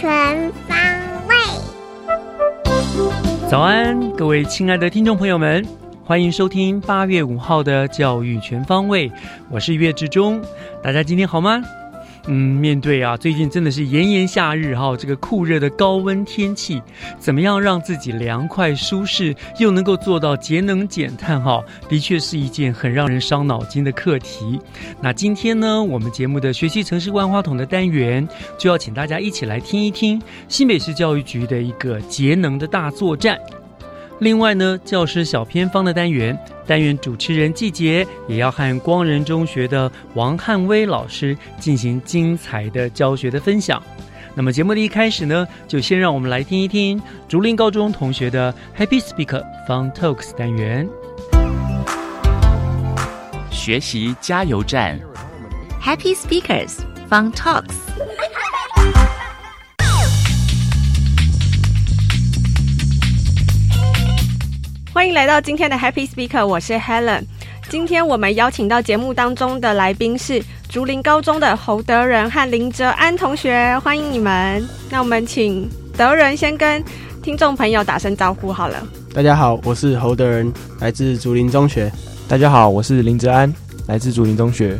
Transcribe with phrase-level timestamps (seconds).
[0.00, 0.78] 全方
[1.28, 1.36] 位。
[3.50, 5.62] 早安，各位亲爱的听众朋友们，
[6.06, 9.12] 欢迎收听八月五号的教育全方位，
[9.50, 10.40] 我是岳志忠，
[10.82, 11.62] 大家今天好吗？
[12.26, 16.80] 嗯，面对啊，最近真的是炎炎夏日哈，这个酷热的高温天气，
[17.18, 24.60] 怎么样让自己凉快舒适，又能够做到节能减碳哈，的确是一件很让人伤脑筋的课题。
[25.00, 33.38] 那今天呢，我们节目的学习城市万花筒的单元，就要请大家一起来听一听新北市教育局的一个节能的大作战。
[34.20, 43.82] 另外呢，教师小偏方的单元，单元主持人季杰也要和光仁中学的王汉威老师进行精彩的教学的分享。
[44.34, 50.86] 那么节目的一开始呢，就先让我们来听一听竹林高中同学的 Happy Speaker Fun Talks 单元。
[53.50, 55.00] 学习加油站
[55.82, 56.76] ，Happy Speakers
[57.08, 57.74] Fun Talks。
[64.92, 67.22] 欢迎来到今天的 Happy Speaker，我是 Helen。
[67.68, 74.68] 今天我们邀请到节目当中的来宾是竹林高中的侯德仁和林哲安同学，欢迎你们。
[74.90, 76.82] 那我们请德仁先跟
[77.22, 78.84] 听众朋友打声招呼好了。
[79.14, 81.90] 大家好，我是侯德仁，来自竹林中学。
[82.26, 83.54] 大家好，我是林哲安，
[83.86, 84.76] 来自竹林中学。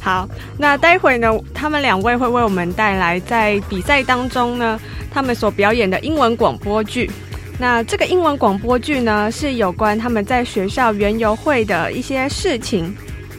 [0.00, 7.10] 好，那待会呢，他们两位会为我们带来在比赛当中呢，他们所表演的英文广播剧。
[7.58, 12.94] 那这个英文广播剧呢，是有关他们在学校园游会的一些事情。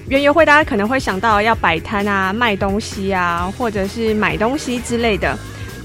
[0.08, 5.38] 园游会大家可能会想到要摆摊啊、卖东西啊，或者是买东西之类的。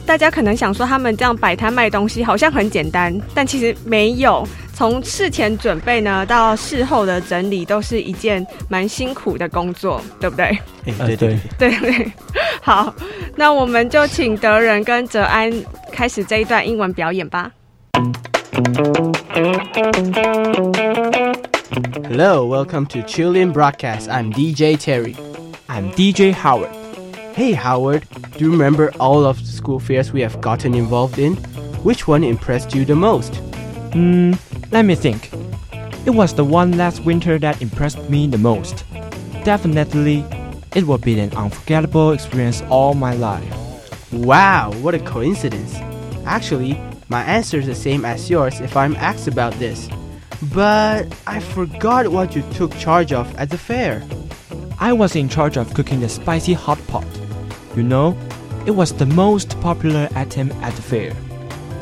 [0.06, 4.46] 大家可能想说，他们这样摆摊卖东西好像很简单，但其实没有。
[4.72, 10.58] 从事前准备呢，到事后的整理，都是一件蛮辛苦的工作，对不对？
[10.96, 12.12] 对对对，
[12.62, 12.94] 好，
[13.36, 15.52] 那我们就请德仁跟泽安
[15.92, 17.50] 开始这一段英文表演吧。
[22.06, 24.08] Hello, welcome to Chilean Broadcast.
[24.08, 25.14] I'm DJ Terry.
[25.68, 26.70] I'm DJ Howard.
[27.34, 31.36] Hey Howard, do you remember all of the school fairs we have gotten involved in?
[31.84, 33.36] Which one impressed you the most?
[33.92, 34.32] Hmm,
[34.70, 35.30] let me think.
[36.06, 38.82] It was the one last winter that impressed me the most.
[39.44, 40.24] Definitely,
[40.74, 43.44] it will be an unforgettable experience all my life.
[44.10, 45.74] Wow, what a coincidence.
[46.24, 46.80] Actually,
[47.10, 49.88] my answer is the same as yours if I'm asked about this.
[50.54, 54.02] But I forgot what you took charge of at the fair.
[54.78, 57.04] I was in charge of cooking the spicy hot pot.
[57.74, 58.16] You know,
[58.64, 61.12] it was the most popular item at the fair.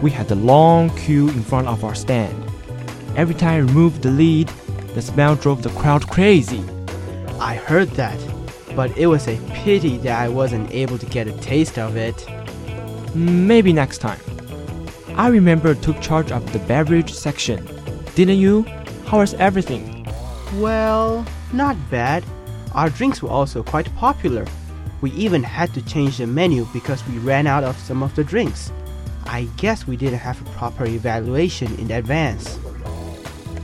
[0.00, 2.50] We had a long queue in front of our stand.
[3.14, 4.48] Every time I removed the lid,
[4.94, 6.64] the smell drove the crowd crazy.
[7.38, 8.18] I heard that,
[8.74, 12.26] but it was a pity that I wasn't able to get a taste of it.
[13.14, 14.20] Maybe next time.
[15.18, 17.66] I remember took charge of the beverage section.
[18.14, 18.62] Didn't you?
[19.06, 20.06] How was everything?
[20.54, 22.22] Well, not bad.
[22.72, 24.46] Our drinks were also quite popular.
[25.00, 28.22] We even had to change the menu because we ran out of some of the
[28.22, 28.70] drinks.
[29.26, 32.56] I guess we didn't have a proper evaluation in advance.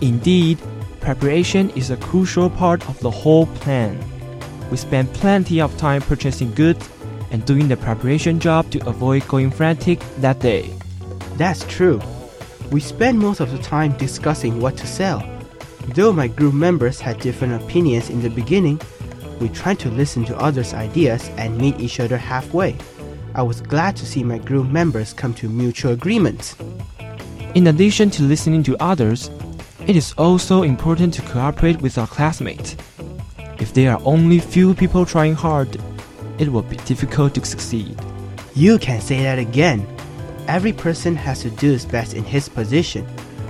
[0.00, 0.58] Indeed,
[0.98, 4.02] preparation is a crucial part of the whole plan.
[4.72, 6.90] We spent plenty of time purchasing goods
[7.30, 10.74] and doing the preparation job to avoid going frantic that day.
[11.36, 12.00] That's true.
[12.70, 15.22] We spent most of the time discussing what to sell.
[15.88, 18.80] Though my group members had different opinions in the beginning,
[19.40, 22.76] we tried to listen to others' ideas and meet each other halfway.
[23.34, 26.56] I was glad to see my group members come to mutual agreements.
[27.54, 29.28] In addition to listening to others,
[29.86, 32.76] it is also important to cooperate with our classmates.
[33.58, 35.80] If there are only few people trying hard,
[36.38, 37.98] it will be difficult to succeed.
[38.54, 39.86] You can say that again.
[40.46, 43.06] Every person has to do his best in his position.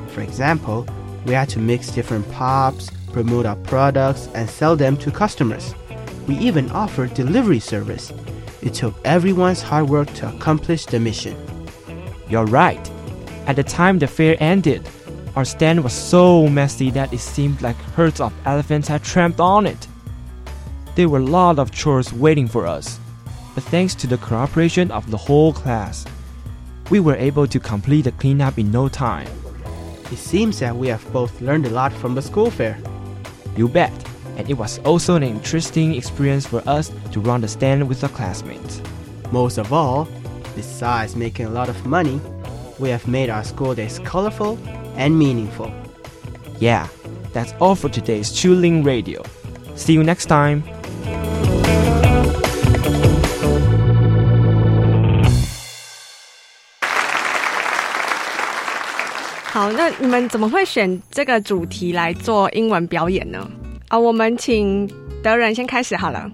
[0.09, 0.87] For example,
[1.27, 5.75] we had to mix different pops, promote our products, and sell them to customers.
[6.29, 8.13] We even offered delivery service.
[8.63, 11.37] It took everyone's hard work to accomplish the mission.
[12.29, 12.91] You're right.
[13.47, 14.89] At the time the fair ended,
[15.37, 19.67] our stand was so messy that it seemed like herds of elephants had tramped on
[19.67, 19.89] it.
[20.95, 23.01] There were a lot of chores waiting for us,
[23.55, 26.07] but thanks to the cooperation of the whole class,
[26.91, 29.29] we were able to complete the cleanup in no time.
[30.13, 32.79] It seems that we have both learned a lot from the school fair.
[33.57, 33.93] You bet.
[34.37, 38.11] And it was also an interesting experience for us to run the stand with our
[38.11, 38.83] classmates.
[39.31, 40.09] Most of all,
[40.57, 42.21] besides making a lot of money,
[42.79, 44.59] we have made our school days colorful
[44.97, 45.73] and meaningful.
[46.59, 46.89] Yeah,
[47.33, 49.23] that's all for today's Chuling Radio.
[49.77, 50.65] See you next time.
[59.65, 63.49] 好，那你们怎么会选这个主题来做英文表演呢？
[63.89, 64.87] 啊，我们请
[65.23, 66.31] 德仁先开始好了。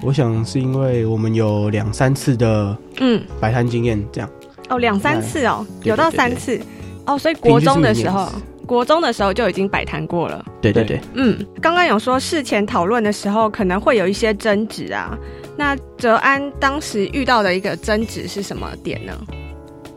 [0.00, 4.30] 我想是因为我们有两三次的嗯，摆摊经验，这样
[4.68, 6.60] 哦，两三次哦，有到三次
[7.06, 8.30] 哦，所以国中的时候
[8.64, 10.44] 国中的时候就已经摆摊过了。
[10.60, 15.18] 对对对，嗯，刚刚有说事前讨论的时候可能会有一些争执啊。
[15.56, 19.12] 那哲安当时遇到的一个争执是什么点呢？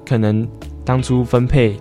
[0.08, 0.48] 可能
[0.84, 1.80] 当初分配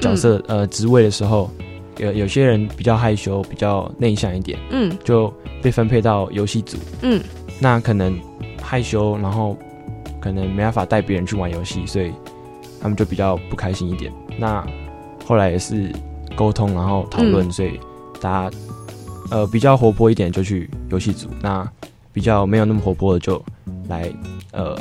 [0.00, 1.50] 角色、呃职位的时候，
[1.98, 5.32] 有有些人比较害羞，比较内向一点，嗯就
[5.62, 6.76] 被分配到游戏组。
[7.02, 7.20] 嗯
[7.60, 8.18] 那可能
[8.60, 9.56] 害羞，然后
[10.20, 12.12] 可能没办法带别人去玩游戏，所以
[12.80, 14.12] 他们就比较不开心一点。
[14.38, 14.66] 那
[15.24, 15.92] 后来也是
[16.34, 17.78] 沟通，然后讨论，嗯所以
[18.20, 18.56] 大家
[19.30, 21.66] 呃比较活泼一点就去游戏组，那
[22.12, 23.42] 比较没有那么活泼的就
[23.88, 24.12] 来
[24.52, 24.76] 呃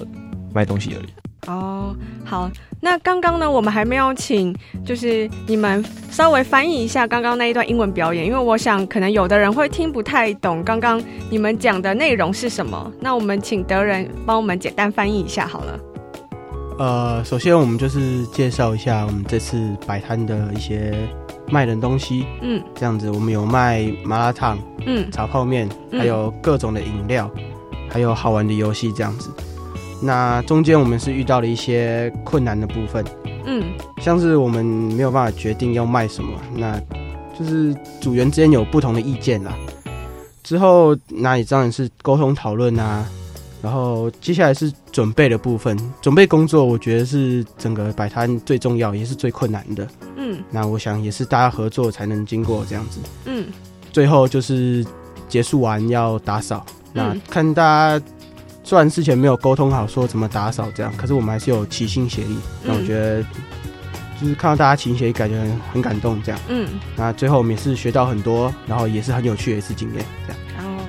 [0.54, 1.10] 卖东西而已。
[1.48, 2.50] 哦，好，
[2.80, 4.56] 那刚刚呢，我们还没有请，
[4.86, 12.92] 就是你们稍微翻译一下刚刚那一段英文表演，因为我想可能有的人会听不太懂刚刚你们讲的内容是什么。
[13.00, 15.80] 那我们请德仁帮我们简单翻译一下好了。
[16.80, 20.94] 呃，首先我们就是介绍一下我们这次摆摊的一些
[21.52, 27.30] 卖的东西，嗯这样子我们有卖麻辣烫、嗯炒泡面，嗯还有各种的饮料，
[27.90, 29.30] 还有好玩的游戏这样子。
[30.04, 33.04] 那中间我们是遇到了一些困难的部分，
[33.46, 33.64] 嗯
[34.02, 36.78] 像是我们没有办法决定要卖什么，那
[37.40, 39.56] 就是组员之间有不同的意见啦。
[40.44, 43.06] 之后那也当然是沟通讨论啊，
[43.62, 49.88] 然后接下来是准备的部分，准备工作我觉得是整个摆摊最重要也是最困难的。
[50.18, 53.00] 嗯那我想也是大家合作才能经过这样子。
[53.26, 53.46] 嗯
[53.94, 54.86] 最后就是
[55.30, 58.06] 结束完要打扫，那嗯看大家
[58.64, 62.38] 虽然之前没有沟通好说怎么打扫这样，可是我们还是有齐心协力。
[62.64, 63.24] 那我嗯觉得
[64.22, 66.40] 就是看到大家齐心协力，感觉很很感动这样。
[66.48, 66.68] 嗯。
[66.96, 70.42] 那最后我们也是学到很多，然后也是很有趣的一次经验这样。
[70.66, 70.82] 哦，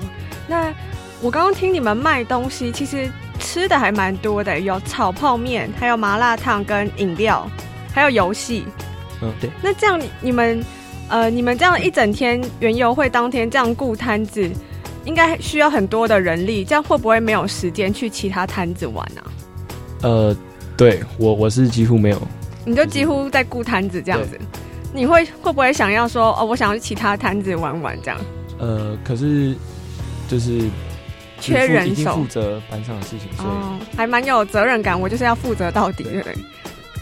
[0.47, 0.73] 那
[1.21, 3.11] 我刚刚听你们卖东西，其实
[3.41, 7.49] 吃的还蛮多的，有炒泡面，还有麻辣烫跟饮料，
[7.93, 8.65] 还有游戏。
[9.21, 9.51] 嗯，对。
[9.63, 10.65] 那这样你你们
[11.09, 14.51] 呃，你们这样一整天园游会当天这样顾摊子，
[15.05, 19.23] 应该需要很多的人力，这样会不会没有时间去其他摊子玩啊？
[20.03, 20.37] 呃，
[20.77, 22.21] 对我我是几乎没有，
[22.65, 24.39] 你就几乎在顾摊子这样子，
[24.93, 28.21] 你会会不会想要说哦，我想要去其他摊子玩玩这样？
[28.59, 29.55] 呃，可是
[30.29, 30.63] 就是
[31.41, 36.35] 缺人手负责班上的事情，所以、哦，还蛮有责任感，我就是要负责到底，对不对？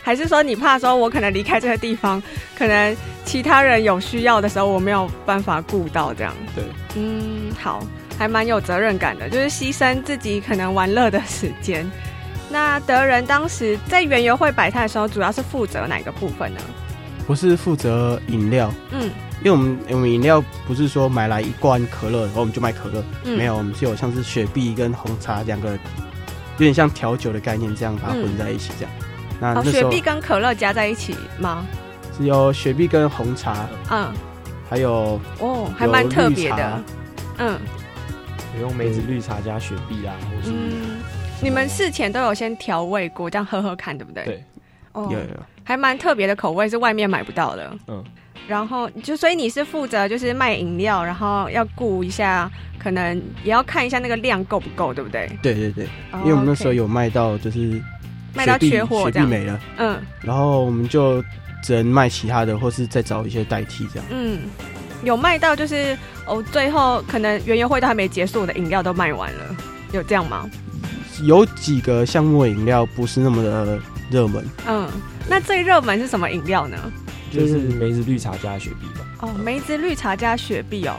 [0.02, 2.22] 还是说你怕说我可能离开这个地方，
[2.58, 6.34] 可能其他人有需要的时候，我没有办法顾到这样？
[6.54, 6.64] 对，
[6.96, 7.86] 嗯，好，
[8.18, 11.88] 还蛮有责任感的，就是牺牲自己可能玩乐的时间。
[12.50, 16.60] 那德仁当时在园游会摆摊的时候，主要是负责哪个部分呢？
[17.26, 19.08] 不是负责饮料，嗯
[19.44, 25.78] 因为我们我们饮料不是说买来一罐可乐，然后我们就卖可乐，嗯，没有，我们是有像是雪碧跟红茶两个，有
[26.58, 28.92] 点像调酒的概念，这样把它混在一起这样。
[29.40, 31.66] 那哦，那时候雪碧跟可乐加在一起吗？
[32.16, 34.12] 是有雪碧跟红茶，嗯，
[34.68, 36.76] 还有哦，还蛮特别的
[37.38, 37.44] 绿。
[37.44, 37.58] 嗯
[38.54, 41.00] 有用梅子绿茶加雪碧啊，或是、嗯，
[41.40, 44.24] 你们事前都有先调味过，这样喝喝看，对不对？
[44.24, 44.44] 对。
[44.92, 47.74] 哦有有有还蛮特别的口味，是外面买不到的。
[47.88, 48.04] 嗯，
[48.46, 55.26] 然后就所以你是负责就是卖饮料，然后要顾一下，可能也要看一下那个量够不够，对不对？
[55.40, 57.80] 对对对，哦因为我们那时候有卖到就是
[58.34, 61.22] 卖到缺货这样没了，嗯然后我们就
[61.62, 64.08] 只能卖其他的，或是再找一些代替这样。
[64.10, 64.40] 嗯，
[65.04, 65.96] 有卖到就是
[66.26, 69.56] 哦，最后可能园游会都还没结束，我的饮料都卖完了，
[69.92, 70.48] 有这样吗？
[71.24, 73.78] 有几个项目的饮料不是那么的
[74.10, 74.88] 热门，嗯，
[75.28, 76.76] 那最热门是什么饮料呢？
[77.30, 79.06] 就是梅子绿茶加雪碧吧。
[79.20, 80.94] 哦，梅子绿茶加雪碧哦，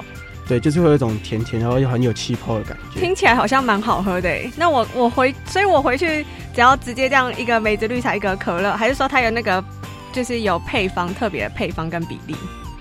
[0.48, 3.00] 对，就是会有一种甜甜，然后又很有气泡的感觉。
[3.00, 4.52] 听起来好像蛮好喝的诶。
[4.58, 9.64] 那我我回，所以我回去只要直接这样一个梅子绿茶，一个可乐，还是说它有那个
[10.12, 12.36] 就是有配方特别的配方跟比例？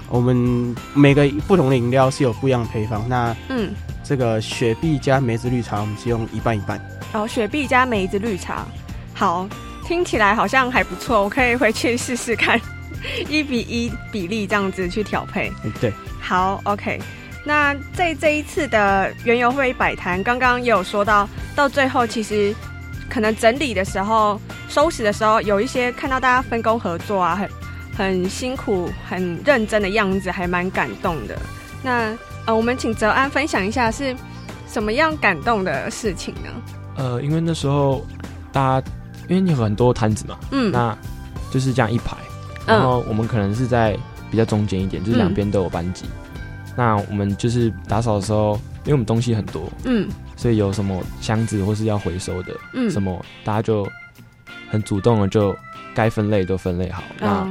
[0.09, 3.73] 我们每个不同的饮料是有不一样的配方，那嗯，
[4.05, 6.79] 这个雪碧加梅子绿茶，我们是用一半一半。
[7.13, 8.67] 哦，雪碧加梅子绿茶，
[9.15, 9.49] 好，
[9.87, 12.61] 听起来好像还不错，我可以回去试试看，
[13.31, 15.51] 一比一比例这样子去调配。
[15.65, 17.01] 嗯对，好，OK。
[17.45, 22.55] 那在这一次的原油会摆摊，刚刚也有说到，到最后其实
[23.11, 27.51] 可能整理的时候、收拾的时候，有一些看到大家分工合作啊，很
[27.97, 31.37] 很辛苦、很认真的样子，还蛮感动的。
[31.83, 34.15] 那呃，我们请泽安分享一下是
[34.69, 36.51] 什么样感动的事情呢？
[36.97, 38.07] 呃，因为那时候
[38.53, 38.87] 大家
[39.29, 40.97] 因为你有很多摊子嘛，嗯那
[41.51, 42.17] 就是这样一排，
[42.67, 43.97] 然后我们可能是在
[44.31, 46.05] 比较中间一点，就是两边都有班级。
[46.77, 50.09] 那我们就是打扫的时候，因为我们东西很多，嗯。
[50.37, 52.91] 所以有什么箱子或是要回收的，嗯。
[52.91, 53.87] 什么大家就
[54.71, 55.55] 很主动的就
[55.95, 57.47] 该分类都分类好，那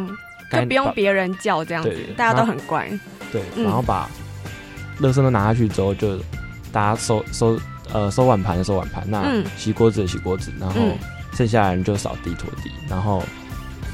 [0.62, 2.90] 就不用把别人叫这样子，大家都很乖。
[3.32, 3.64] 对，嗯。
[3.64, 4.10] 然后把
[5.00, 6.18] 垃圾都拿下去之后，就
[6.72, 7.60] 大家收收
[7.94, 9.46] 呃收碗盘的收碗盘，那嗯。
[9.58, 10.98] 洗锅子的洗锅子，然后嗯。
[11.34, 13.24] 剩下的人就扫地拖地，然后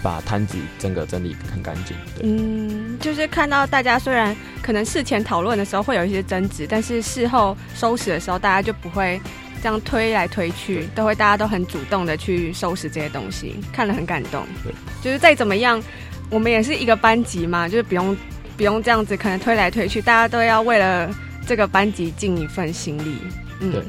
[0.07, 1.93] 把摊子整个整理很干净。
[2.15, 9.19] 对，嗯，就是看到大家虽然可能事前讨论的时候会有一些争执，但是事后收拾的时候，大家就不会
[9.61, 14.45] 这样推来推去，都会大家都很主动的去收拾这些东西，看了很感动。
[14.63, 14.73] 对，
[15.03, 15.83] 就是再怎么样，
[16.29, 18.15] 我们也是一个班级嘛，就是不用
[18.55, 21.13] 不用这样子，可能推来推去，大家都要为了
[21.45, 23.17] 这个班级尽一份心力。
[23.59, 23.83] 嗯，对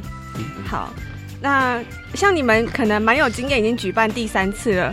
[0.67, 0.93] 好，
[1.41, 1.81] 那
[2.15, 4.93] 像你们可能蛮有经验，已经举办第三次了。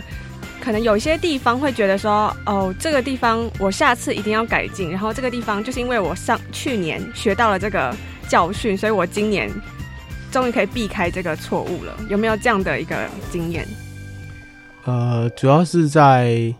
[0.60, 7.94] 可能有些地方会觉得说，哦，这个地方我下次一定要改进，然后这个地方就是因为我上去年学到了这个
[8.28, 9.48] 教训，所以我今年
[10.32, 11.96] 终于可以避开这个错误了。
[12.08, 13.66] 有没有这样的一个经验？
[14.84, 16.52] 呃，主要是在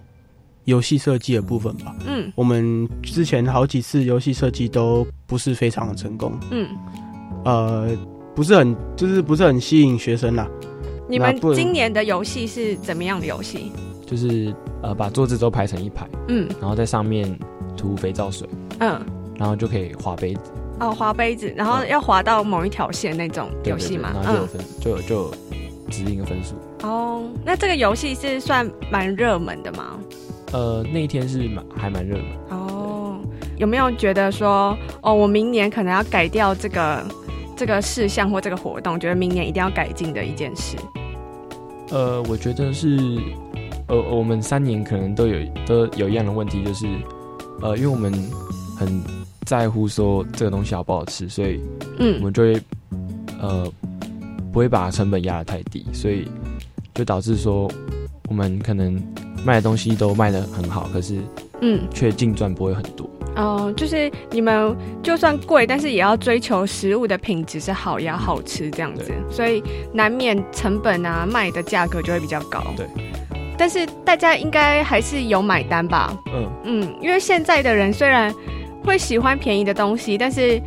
[0.65, 1.95] 游戏设计的部分吧。
[2.07, 6.69] 嗯我们之前好几次游戏设计都不是非常的成功，嗯，
[7.45, 7.89] 呃，
[8.35, 10.49] 不是很就是不是很吸引学生啦。
[11.09, 13.71] 你们今年的游戏是怎么样的游戏？
[14.07, 17.39] 就是呃把桌子都排成一排，嗯然后在上面
[17.77, 18.49] 涂肥皂水，
[18.79, 18.99] 嗯，
[19.37, 20.41] 然后就可以划杯子。
[20.79, 24.13] 哦，划杯子，然后要划到某一条线那种游戏嘛？
[24.15, 25.35] 嗯，然后就有分，就有就有
[25.91, 26.55] 指定的分数。
[26.87, 29.99] 哦，那这个游戏是算蛮热门的吗？
[30.53, 32.27] 呃，那一天是蛮还蛮热门。
[32.51, 33.19] 哦，
[33.57, 37.03] 有没有觉得说，哦，我明年可能要改掉这个
[37.57, 40.77] 这个事项或这个活动，觉得明年一定要改进的一件事？
[41.91, 43.19] 呃，我觉得是，
[43.89, 46.87] 呃，我们三年可能都有都有一样的问题，就是，
[47.61, 48.13] 呃，因为我们
[48.77, 49.01] 很
[49.45, 51.61] 在乎说这个东西好不好吃，所以
[51.99, 52.61] 嗯我嗯们就会，
[53.41, 53.73] 呃，
[54.53, 56.29] 不会把成本压得太低，所以
[56.95, 57.71] 就导致说
[58.29, 59.01] 我们可能
[59.45, 61.21] 卖的东西都卖得很好，可是
[61.61, 63.09] 嗯，却净赚不会很多。
[63.37, 69.63] 哦，就是你们就算贵，但是也要追求食物的品质是好，也要好吃这样子，所以
[69.93, 72.65] 难免成本啊卖的价格就会比较高。
[72.77, 72.87] 对，
[73.59, 76.17] 但是大家应该还是有买单吧？
[76.27, 78.33] 嗯，嗯，因为现在的人虽然
[78.85, 80.61] 会喜欢便宜的东西，但是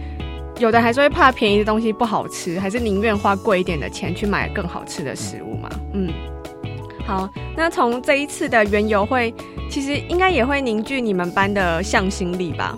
[0.58, 5.70] 有的还是会怕便宜的东西不好吃，还是宁愿花贵一点的钱去买更好吃的食物嘛。
[5.94, 6.12] 嗯，
[7.06, 9.34] 好，那从这一次的园游会，
[9.70, 12.78] 其实应该也会凝聚你们班的向心力吧？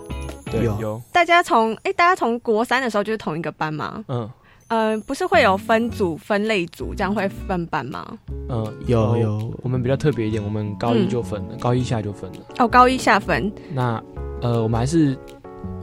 [0.51, 4.03] 对，有有，大家从哎，大家从国三的时候就是同一个班吗？
[4.09, 4.29] 嗯
[4.71, 8.07] 呃，不是会有分组、分类组，这样会分班吗？
[8.47, 12.39] 嗯，有有我们比较特别一点，我们高一嗯就分了，高一下就分了。
[12.59, 14.01] 哦，高一下分，那
[14.41, 15.17] 呃，我们还是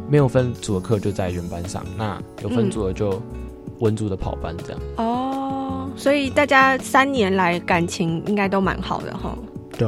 [0.08, 3.22] 没有分组的课就在原班上，那有分组的就
[3.80, 4.80] 文组的跑班这样。
[4.96, 9.36] 哦，所以大家三年来感情应该都蛮好的哈。
[9.76, 9.86] 对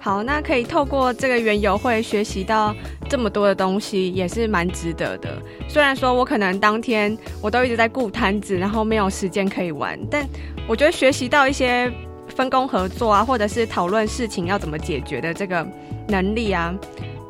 [0.00, 2.74] 好，那可以透过这个园游会学习到
[3.08, 5.36] 这么多的东西，也是蛮值得的。
[5.68, 10.26] 虽然说我可能当天我都一直在顾摊子，然后没有时间可以玩，但
[10.66, 11.92] 我觉得学习到一些
[12.28, 15.66] 分工合作啊，或者是讨论事情要怎么解决的这个
[16.06, 16.72] 能力啊，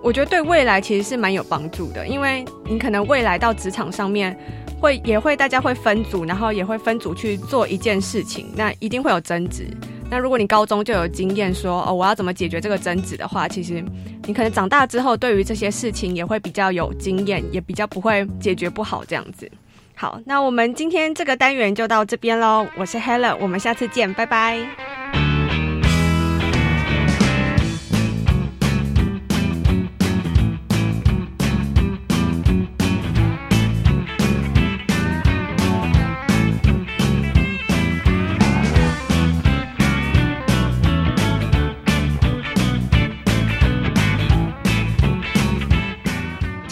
[0.02, 4.38] 我觉得对未来其实是蛮有帮助的，因为你可能未来到职场上面
[4.78, 9.66] 会也会大家会分组，然后也会分组去做一件事情，那一定会有争执。
[10.10, 13.84] 那如果你高中就有经验说哦，我要怎么解决这个争执的话，其实
[14.24, 19.50] 你可能长大之后对于这些事情也会比较有经验，也比较不会解决不好这样子。
[19.94, 22.66] 好，那我们今天这个单元就到这边喽。
[22.76, 25.37] 我是 Helen，我们下次见，拜拜。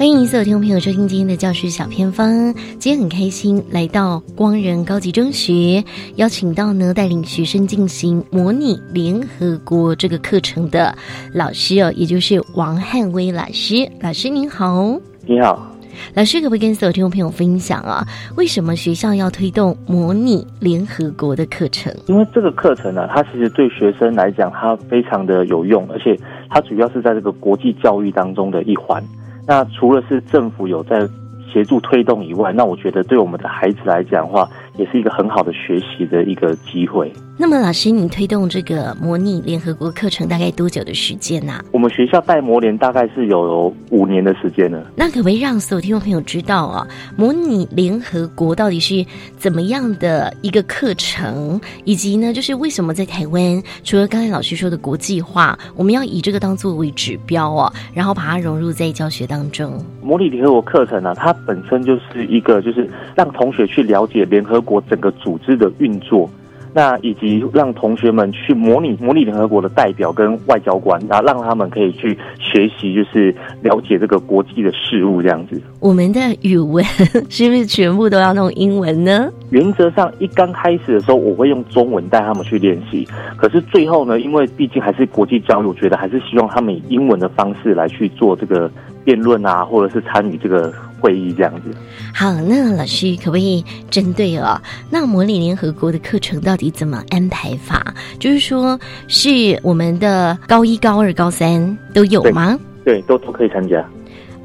[0.00, 2.54] 欢迎所有听众朋友收听今天的教师小偏方。
[2.78, 5.84] 今天很开心来到光仁高级中学，
[6.16, 10.96] 邀请到呢带领学生进行模拟联合国这个课程的
[11.34, 13.86] 老师哦，也就是王汉威老师。
[14.00, 15.70] 老师您好，你好，
[16.14, 18.02] 老师可不可以跟所有听众朋友分享啊？
[18.38, 21.94] 为什么学校要推动模拟联合国的课程？
[22.06, 29.04] 因为这个课程呢，它其实对学生来讲，它非常的有用，而且它主要是在这个国际教育当中的一环。
[29.50, 31.08] 那除了是政府有在
[31.52, 37.12] 协助推动以外，那我觉得对我们的孩子来讲的话，也是一个很好的学习的一个机会。
[37.36, 44.86] 那么，老师，你推动这个模拟联合国课程大概多久的时间呢、我们学校带模联大概是有五年的时间了。
[44.94, 46.86] 那可不可以让所有听众朋友知道啊，
[47.16, 49.02] 模拟联合国到底是
[49.38, 59.82] 怎么样的一个课程，以及呢，就是为什么在台湾，除了刚才老师说的国际化，我们要以这个当作为指标啊，然后把它融入在教学当中。
[60.02, 62.86] 模拟联合国课程呢、它本身就是一个就是
[63.16, 66.28] 让同学去了解联合国整个组织的运作。
[66.72, 75.60] 那以及让同学们去模拟模拟联合国的代表跟外交官，然后让他们可以去学习，就是了解这个国际的事物这样子。
[75.80, 76.84] 我们的语文
[77.28, 79.28] 是不是全部都要弄英文呢？
[79.50, 83.04] 原则上，一刚开始的时候，我会用中文带他们去练习。
[83.36, 88.70] 可是最后呢，因为毕竟还是国际交流，我觉得还是希望他们以英文的方式来去做这个
[89.02, 91.76] 辩论啊，或者是参与这个会议这样子。
[92.14, 94.60] 好，那老师可不可以针对哦，
[94.90, 97.94] 那模拟联合国的课程到底怎么安排法？
[98.18, 102.58] 就是说，是我们的高一、高二、高三都有吗？
[102.84, 103.84] 对，都都可以参加。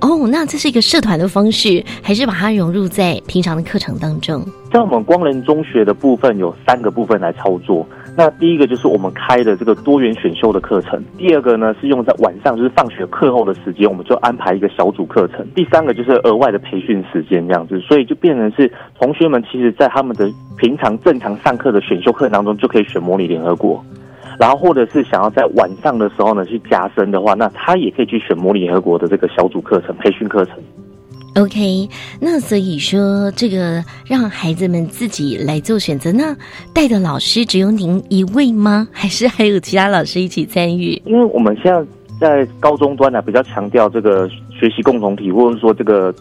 [0.02, 4.46] 哦，那这是一个社团的方式，还是把它融入在平常的课程当中？
[4.72, 7.88] 在我们光仁中学的部分有三个部分来操作。
[8.17, 15.45] 那第一个就是我们开的这个多元选修的课程，第二个呢是用在晚上，就是放学课后的时间，我们就安排一个小组课程。
[15.54, 23.84] 第三个就是额外的培训时间这样子，所以就变成是同学们其实在他们的平常正常上课的选修课当中就可以选模拟联合国。
[24.39, 30.56] 然后，或者是想要在晚上的时候呢去加深的话，那他也可以去选模拟联合国的这个小组课程、培训课程。
[31.36, 31.89] OK，
[32.21, 36.10] 那所以说这个让孩子们自己来做选择。
[36.13, 36.34] 那
[36.74, 38.88] 带的老师只有您一位吗？
[38.89, 41.02] 还是还有其他老师一起参与？
[41.06, 41.86] 因为我们现在
[42.21, 46.15] 在高中端呢，比较强调这个学习共同体，或者说这个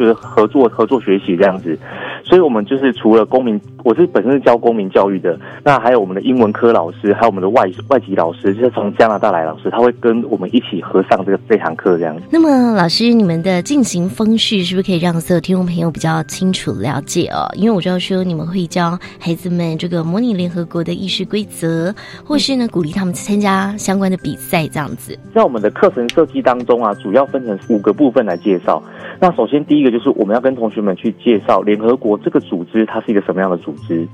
[0.00, 1.78] 就是合作合作学习这样子。
[2.24, 12.22] 所以，我们就是除了公民，我是本身是教公民教育的，那还有我们的英文科老师，还有我们的外外籍老师，就是从加拿大来老师，他会跟我们一起合上这个这堂课这样子。
[12.30, 17.48] 那么，老师，你们的进行方式是不是可以让所有听众朋友比较清楚了解哦？
[17.54, 21.92] 因为我知道说你们会教孩子们这个模拟联合国的议事规则，
[22.24, 25.18] 或是呢鼓励他们参加相关的比赛这样子。
[25.34, 28.80] 在我们的课程设计当中啊，主要分成五个部分来介绍。
[29.18, 34.06] 那首先第一个就是我们要跟同学们去介绍联合国这个组织，它是一个什么样的组织。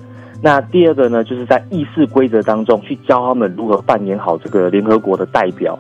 [0.43, 5.79] 那第二个呢，就是在议事规则当中去教他们如何扮演好这个联合国的代表。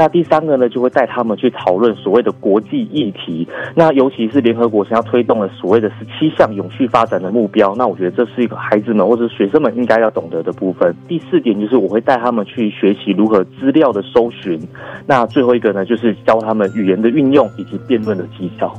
[0.00, 3.46] 那第三个呢，就会带他们去讨论所谓的国际议题。
[3.74, 10.94] 那尤其是联合国想要推动的所谓的十七项永续发展的目标，那我觉得这是一个孩子们或者学生们应该要懂得的部分。
[11.08, 14.58] 第四点就是我会带他们去学习如何资料的搜寻。
[15.04, 18.72] 那最后一个呢，就是教他们语言的运用以及辩论的技巧。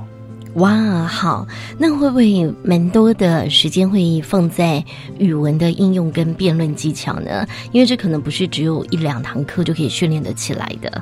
[0.56, 1.46] 哇，好，
[1.78, 4.84] 那会不会蛮多的时间会放在
[5.20, 7.46] 语文的应用跟辩论技巧呢？
[7.72, 11.02] 因为这可能不是只有一两堂课就可以训练得起来的。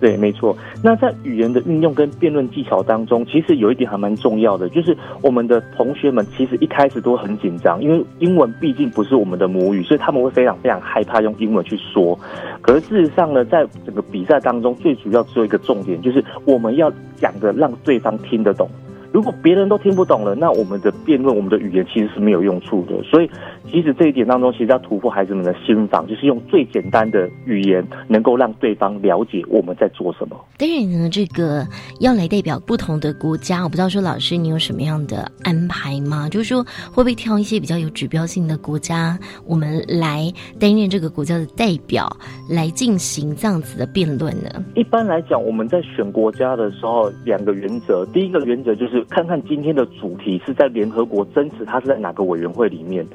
[0.00, 0.56] 对，没错。
[0.82, 12.18] 那在语言的运用跟辩论技巧当中，其实有一点还蛮重要的，就是我们的同学们其实一开始都很紧张，因为英文毕竟不是我们的母语，所以他们会非常非常害怕用英文去说。
[12.60, 18.68] 可是事实上呢，在整个比赛当中，最主要只有一个重点，就是我们要讲的让对方听得懂。
[19.12, 23.02] 如果别人都听不懂了，那我们的辩论、我们的语言其实是没有用处的。
[23.02, 23.30] 所以，
[23.70, 30.36] 其实这一点当中，其实要突破孩子们的心防，就是用最简单的语言，能够让对方了解我们在做什么。
[30.56, 31.66] 当然呢，这个
[32.00, 36.28] 要来代表不同的国家，我不知道说老师你有什么样的安排吗？
[36.28, 42.08] 就是说会不会挑一些比较有指标性的国家，我们来担任这个国家的代表，
[42.48, 44.64] 来进行这样子的辩论呢？
[44.74, 49.04] 一般来讲，我们在选国家的时候，两个原则，第一个原则就是。
[49.08, 53.06] 看看今天的主题是在联合国争持，它是在哪个委员会里面？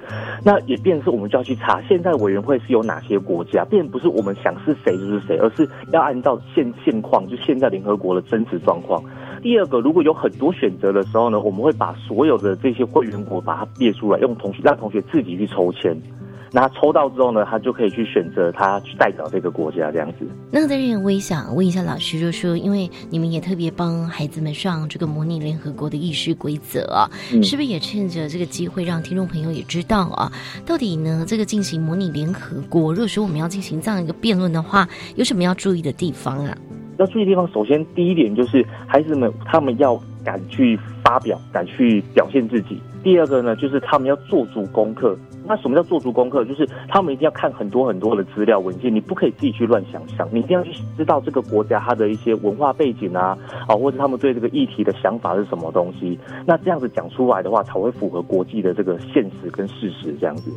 [0.44, 3.64] 那也便是我们就要去查，现在委员会是有哪些国家？
[3.66, 9.04] 并不是我们想是谁就是谁，而是要按照现现况，就现在联合国的真实状况。
[9.42, 15.96] 第二个，如果有很多选择的时候呢，我们会把所有的这些会员国把它列出来，用同学让同学自己去抽签。
[16.54, 20.28] 那抽到之后呢，他就可以去选择他去代表这个国家这样子。
[20.52, 27.10] 那在这里，我也想问一下老师，就说因为你们也特别帮孩子们上这个模拟联合国的议事规则啊，
[27.42, 30.30] 是不是也趁着这个机会让听众朋友也知道啊，
[30.66, 34.86] 到底呢这个进行模拟联合国，如果说我们要进行这样一个辩论的话，
[35.16, 36.58] 有什么要注意的地方啊？
[36.98, 42.82] 要注意的地方，首先第一点就是孩子们他们要敢去发表，敢去表现自己。
[43.04, 45.18] 第二个呢，就是他们要做足功课。
[45.48, 46.46] 那什么叫做足功课？
[46.46, 53.36] 就是他们一定要看很多很多的资料文件，你不可以自己去乱想象，你一定要去知道这个国家它的一些文化背景啊，
[53.68, 56.18] 啊，或者他们对这个议题的想法是什么东西。
[56.46, 60.52] 那这样子讲出来的话，才会符合国际的这个现实跟事实这样子。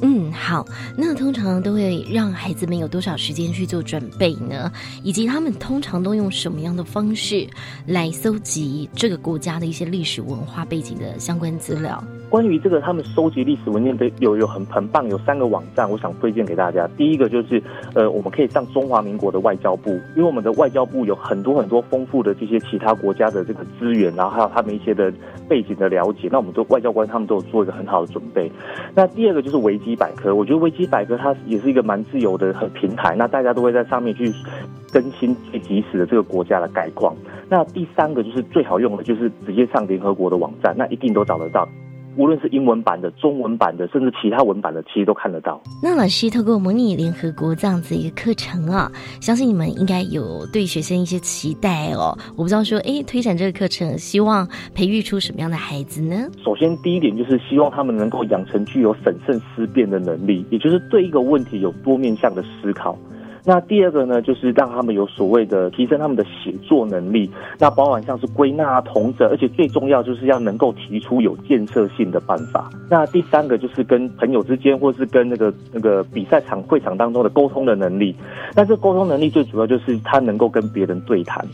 [0.00, 0.66] 嗯，好。
[0.96, 4.70] 那通常都会让孩子们有多少时间去做准备呢？
[5.02, 7.48] 以及他们通常都用什么样的方式
[7.86, 12.02] 来搜集这个国家的一些历史文化背景的相关资料？
[12.28, 16.88] 关于这个，他们收集历史文件的有有很很棒，有三个网站，我想推荐给大家。
[16.96, 17.62] 第一个就是，
[17.94, 25.12] 呃，我们可以上中华民国的外交部，因为我们的外交部有很多很多丰富的这些其他国家的这个资源，然后还有他们一些的
[25.48, 26.28] 背景的了解。
[26.30, 28.50] 那我们的外交官他们都有做一个很好的准备。
[28.94, 34.32] 那第二个就是维基百科，我觉得维基百科它也是一个蛮自由的很平台，那大家都会在上面去
[34.92, 37.14] 更新最及时的这个国家的概况。
[37.48, 41.68] 那第三个就是最好用的，就是直接上联合国的网站，那一定都找得到。
[42.16, 45.60] 无论是英文版的、中文版的，甚至其他文版的，其实都看得到。
[45.82, 52.16] 那老师透过模拟联合国这样子一个课程啊，相信你们应该有对学生一些期待哦。
[52.36, 56.28] 我不知道说，哎，推展这个课程，希望培育出什么样的孩子呢？
[56.42, 62.96] 首先，第一点就是希望他们能够养成具有审慎思辨的能力，也就是对一个问题有多面向的思考。
[63.48, 67.30] 那第二个呢，就是让他们有所谓的提升他们的写作能力，
[67.60, 72.68] 那包含像是归纳啊、同整，而且最重要就是要能够提出有建设性的办法。
[72.90, 78.12] 那第三个就是跟朋友之间，或是跟那个那个比赛场会场当中的沟通的能力。
[78.56, 81.46] 那这沟通能力最主要就是他能够跟别人对谈。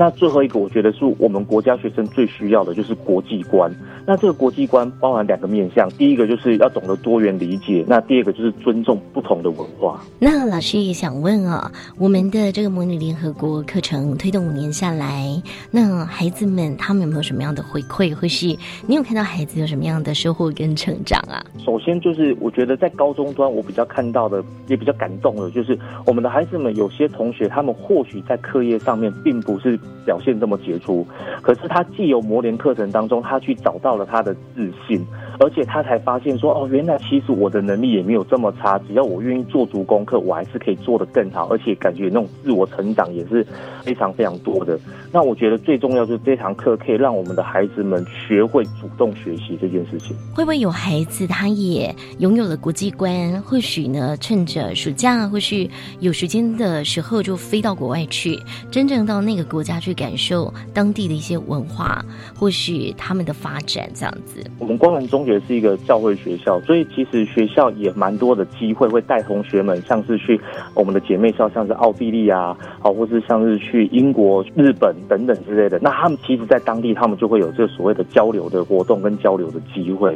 [0.00, 3.70] 那最后一个，我觉得是我们国家学生最需要的就是国际观。
[4.06, 10.02] 那这个国际观包含两个面向，第一个就是要懂得多元理解，那第二个就是尊重不同的文化。
[10.18, 15.30] 那老师也想问啊，我们的这个模拟联合国课程推动五年下来，
[15.70, 21.44] 那孩子们他们有没有什么样的回馈，或是你有看到孩子有什么样的收获跟成长啊？
[21.62, 29.78] 首先就是我觉得在高中端，我比较看到的也比较感动的，就是我们的孩子们有些同学，他们或许在课业上面并不是。
[30.04, 31.06] 表现这么杰出，
[31.42, 35.06] 可是他既有磨练课程当中，他去找到了他的自信，
[35.40, 43.46] 而且他才发现说，哦，原来其实我的能力也没有这么差，只要我愿意做足功课，我还是可以做得更好，而且感觉那种自我成长也是
[43.82, 44.78] 非常非常多的。
[45.12, 50.16] 那我觉得最重要就是这堂课可以让我们的孩子们学会主动学习这件事情。
[50.34, 53.40] 会不会有孩子他也拥有了国际观？
[53.42, 55.68] 或许呢，趁着暑假或是
[56.00, 58.38] 有时间的时候，就飞到国外去，
[58.70, 59.90] 真正到那个国家去。
[60.00, 62.02] 感受当地的一些文化，
[62.34, 64.42] 或许他们的发展这样子。
[64.58, 70.40] 我们光南中学是一个教会学校，所以其实学校也蛮多的机会会带同学们，像是去
[70.74, 75.78] 我们的姐妹校，像是奥地利啊，好，或是像是去英国、日本等等之类的。
[75.80, 80.14] 那他们其实，在当地他们就会有这所谓的交流的活动跟交流的机会。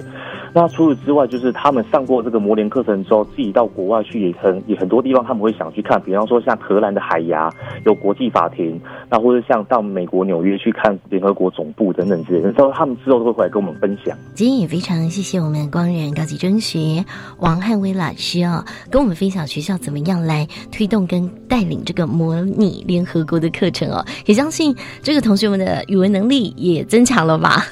[0.52, 7.50] 那除此之外，就是他们上过这个模联课程之后，自己到国外去也很也很多地方他们会想去看，比方说像荷兰的海牙
[7.84, 14.16] 有国际法庭，那或者像到美国纽约去看联合国总部等等之类的，之后他们之后都会回来跟我们分享。
[14.34, 17.04] 今天也非常谢谢我们光仁高级中学
[17.38, 27.66] 王汉威老师哦，跟我们分享学校怎么样来推动跟带领这个模拟联合国的课程哦，也相信这个同学们的语文能力也增强了吧。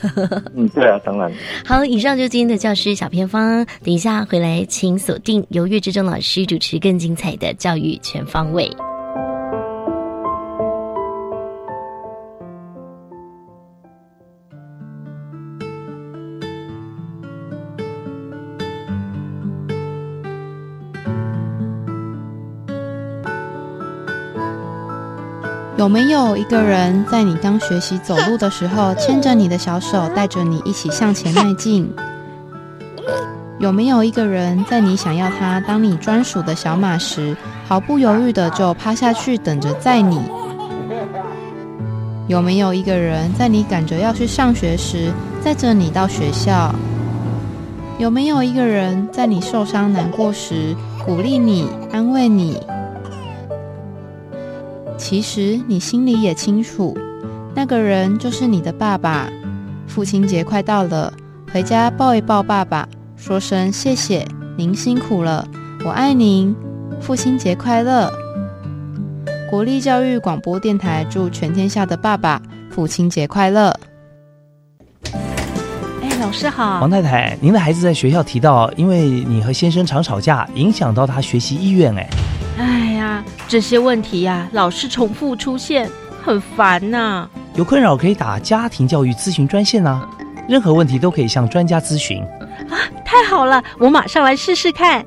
[0.55, 1.33] 嗯，对啊，当然。
[1.65, 3.65] 好，以上就是今天的教师小偏方。
[3.83, 8.71] 等一下回来，请锁定由岳志忠老师主持更精彩的教育全方位。
[25.83, 31.93] 有没有一个人在你刚学习走路的时候，牵着你的小手，带着你一起向前迈进？
[33.59, 40.21] 有没有一个人在你想要他当你专属的小马时，毫不犹豫的就趴下去等着载你？
[42.29, 46.73] 有没有一个人在你赶着要去上学时，载着你到学校？
[47.99, 52.61] 有没有一个人在你受伤难过时，鼓励你、安慰你？
[55.03, 56.97] 其实你心里也清楚，
[57.57, 59.29] 那个人就是你的爸爸。
[59.89, 61.13] 父亲节快到了，
[61.53, 64.25] 回家抱一抱爸爸，说声谢谢，
[64.57, 65.47] 您辛苦了，
[65.85, 66.55] 我爱您，
[67.01, 68.09] 父亲节快乐。
[69.51, 73.77] 国立教育广播电台祝全天下的爸爸父亲节快乐。
[76.01, 82.09] 哎，老师好，王太太，您的孩子在学校提到，因为你和先生常吵架，影响到他学习意愿，哎。
[82.57, 85.91] 哎呀，这些问题呀，老是重复出现，
[86.25, 87.29] 很烦呐。
[87.55, 90.09] 有困扰可以打家庭教育咨询专线啊，
[90.49, 92.23] 任何问题都可以向专家咨询。
[92.71, 95.05] 啊，太好了，我马上来试试看。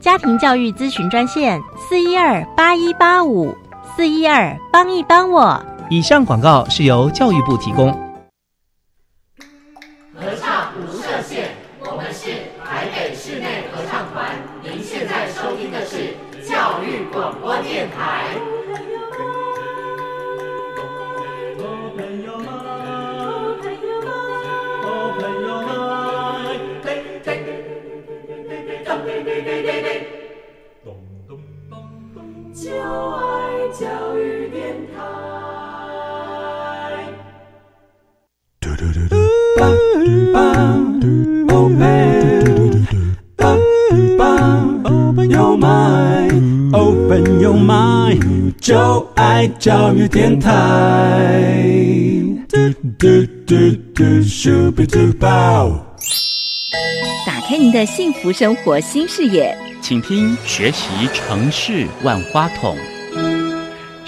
[0.00, 3.54] 家庭教育咨询专线：四一二八一八五
[3.94, 5.62] 四一二，帮一帮我。
[5.90, 7.92] 以上广告是由教育部提供。
[10.14, 12.30] 合唱无设限，我们是
[12.64, 14.30] 台北室内合唱团。
[14.62, 16.14] 您现在收听的是。
[16.42, 18.40] 教育广播电台。
[32.54, 35.22] 就爱教育电台。
[47.62, 50.50] mind，就爱教育电台。
[52.48, 52.56] 嘟
[52.98, 53.54] 嘟嘟
[53.94, 55.80] 嘟，Super Duo
[57.26, 62.76] 打开您的幸福生活新视野，请听学习城市万花筒。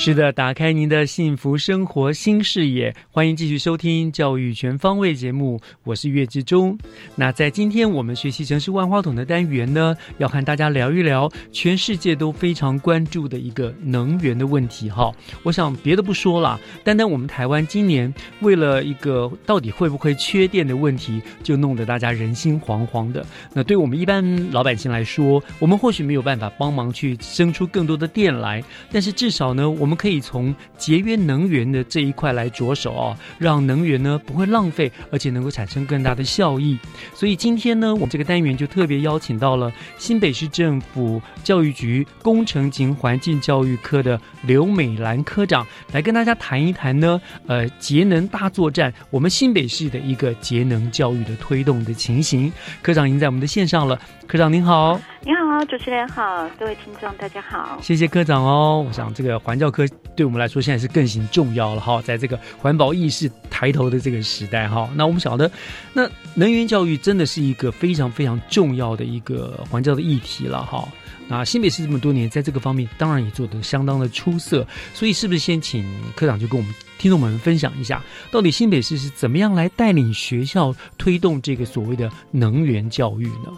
[0.04, 6.76] 是的，打开您的幸福生活新视野，欢迎继续收听《教育全方位》节目，我是岳志忠。
[7.16, 14.90] 那在今天我们学习城市万花筒的单元呢，要和大家聊一聊全世界都非常关注的一个能源的问题。
[14.90, 15.10] 哈，
[15.42, 23.24] 我想别的不说了，单单我们台湾今年为了一个到底会不会缺电的问题，就弄得大家人心惶惶的。
[23.54, 28.62] 那对我们一般老百姓来说，我们或许没有办法帮忙去生出更多的电来，
[28.92, 36.78] 但是至少呢，我们可以从节约能源的这一块来着手哦，让能源呢不会浪费，而且能够产生更大的效益。
[37.14, 52.52] 所以今天呢，我们这个单元就特别邀请到了新北市政府教育局工程及环境教育科的刘美兰科长来跟大家谈一谈呢，呃，节能大作战，我们新北市的一个节能教育的推动的情形。
[52.83, 55.00] 科长已经在我们的线上了，科长您好。
[55.26, 58.84] 你好，主持人好，各位听众大家好，谢谢科长哦。
[58.87, 59.82] 我想这个环教科
[60.14, 65.50] 对我们来说现在是更形重要了哈，在这个环保意识抬头的这个时代哈，那我们晓得，
[65.94, 70.87] 那能源教育真的是一个非常非常重要的一个环教的议题了哈。
[71.26, 83.50] 那新北市这么多年在这个方面当然也做得相当的出色，所以是不是先请科长就跟我们听众们分享一下，到底新北市是怎么样来带领学校推动这个所谓的能源教育呢？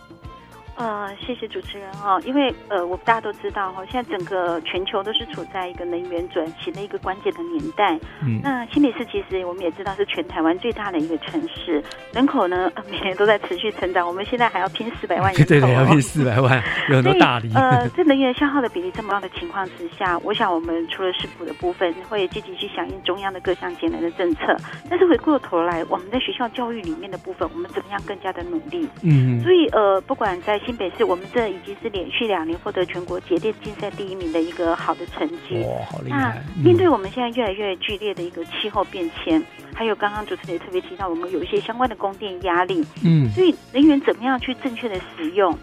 [0.77, 7.99] 呃，呃，谢谢主持人哦，因为呃，我们大家都知道哈、哦，现在整个全球都是处在一个能源转型的一个关键的年代。
[8.23, 17.51] 嗯，那新北市其实我们也知道是全台湾最大的一个城市，人口呢、呃、每年都在持续成长，我们现在还要拼四百万 人口、哦，对对，要拼四百万， 有很多大理。
[17.55, 24.57] 呃，在能源消耗的比例这么高的情况之下，我想我们除了市府的部分会积极去响应中央的各项节能的政策，
[24.91, 28.89] 但是回过头来，我们在学校教育里面的部分，我们怎么样更加的努力？
[29.03, 35.63] 嗯，所以呃，不管在新北市，我们这已经是连续两年获得全国节电竞赛第一名的一个好的成绩。
[35.65, 36.43] 哇，好厉害！
[36.57, 39.41] 那面对我们现在越来越剧烈的一个气候变迁，
[39.73, 45.57] 还有刚刚主持人也特别提到，我们有一些相关的供电压力，嗯，所以能源怎么样去正确的使用？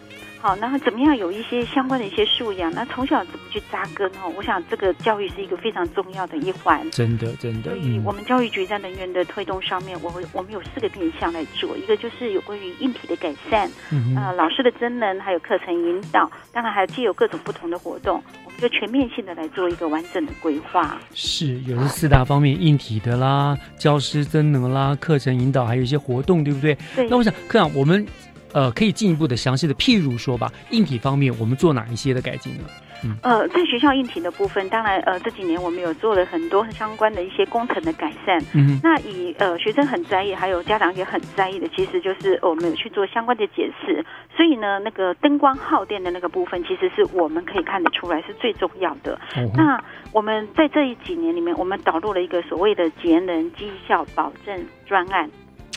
[0.43, 2.69] 好，然后怎么样有一些相关的一些素养？
[2.73, 4.05] 那从小怎么去扎根？
[4.21, 6.85] 哦，我想这个教育是一个非常重要的一环。
[6.91, 7.69] 真的，真的。
[7.71, 20.99] 所以我们教育局在能源的推动上面，我我们有四个面向来做，一个就是有关于硬体的改善，嗯呃，老师的真能，还有课程引导，当然还有既有各种不同的活动，我们就全面性的来做一个完整的规划。
[21.13, 26.77] 是，有这四大方面，硬体的啦，教师真能啦，课程引导，还有一些活动，对不对？
[26.97, 27.07] 对。
[27.07, 28.05] 那我想，科长，我们。
[28.53, 32.63] 呃，可以进一步的详细的，譬如说吧，硬体方面我们做哪一些的改进呢？
[33.05, 38.39] 嗯，呃，在学校硬体的部分，当然，呃，这几年我们有做了很多相关的一些工程的改善。
[38.53, 44.05] 嗯，那以呃学生很在意，还有家长也很在意的，其实就是我们有去做相关的解释。
[44.33, 49.19] 所以呢，那个灯光耗电的那个部分，其实是我们可以看得出来是最重要的。
[49.35, 55.29] 哦、那我们在这一几年里面，我们导入了一个所谓的节能绩效保证专案。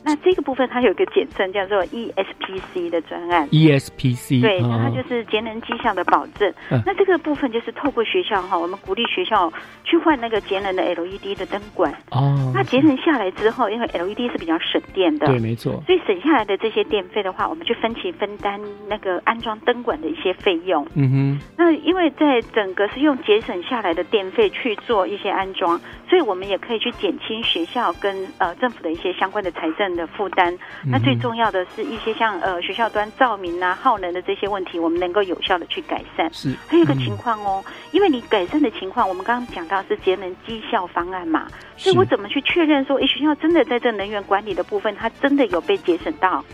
[0.06, 6.48] 那这个部分它有一个简称叫做 ESPC 的专案，ESPC 对，那它就是节能绩效的保证。
[6.70, 11.92] 嗯、那这个部分就是透过学校哈，我们鼓励学校去换那个节能的 LED 的灯管。
[12.12, 15.82] 哦，那节能下来之后，因为 LED 是比较省电的，对，没错。
[15.84, 20.86] 所以省下来的这些电费的话，我们就分期分担那个安装灯管的一些费用。
[20.94, 21.40] 嗯哼。
[21.58, 25.76] 那因为在整个是用节省下来的电费去做一些安装，
[26.08, 30.52] 所以我们也可以去减轻学校跟呃政府的一些相关的财政的负担。
[30.84, 36.32] 嗯那最重要的是一些像呃学校端照明啊、耗能的这些问题，我们能够有效的去改善。
[36.32, 46.44] 是，还有一个情况哦，因为你改善的情况，我们刚刚讲到是节能绩效方案嘛，所以我怎么去确认说，诶，学校真的在这能源管理的部分，它真的有被节省到？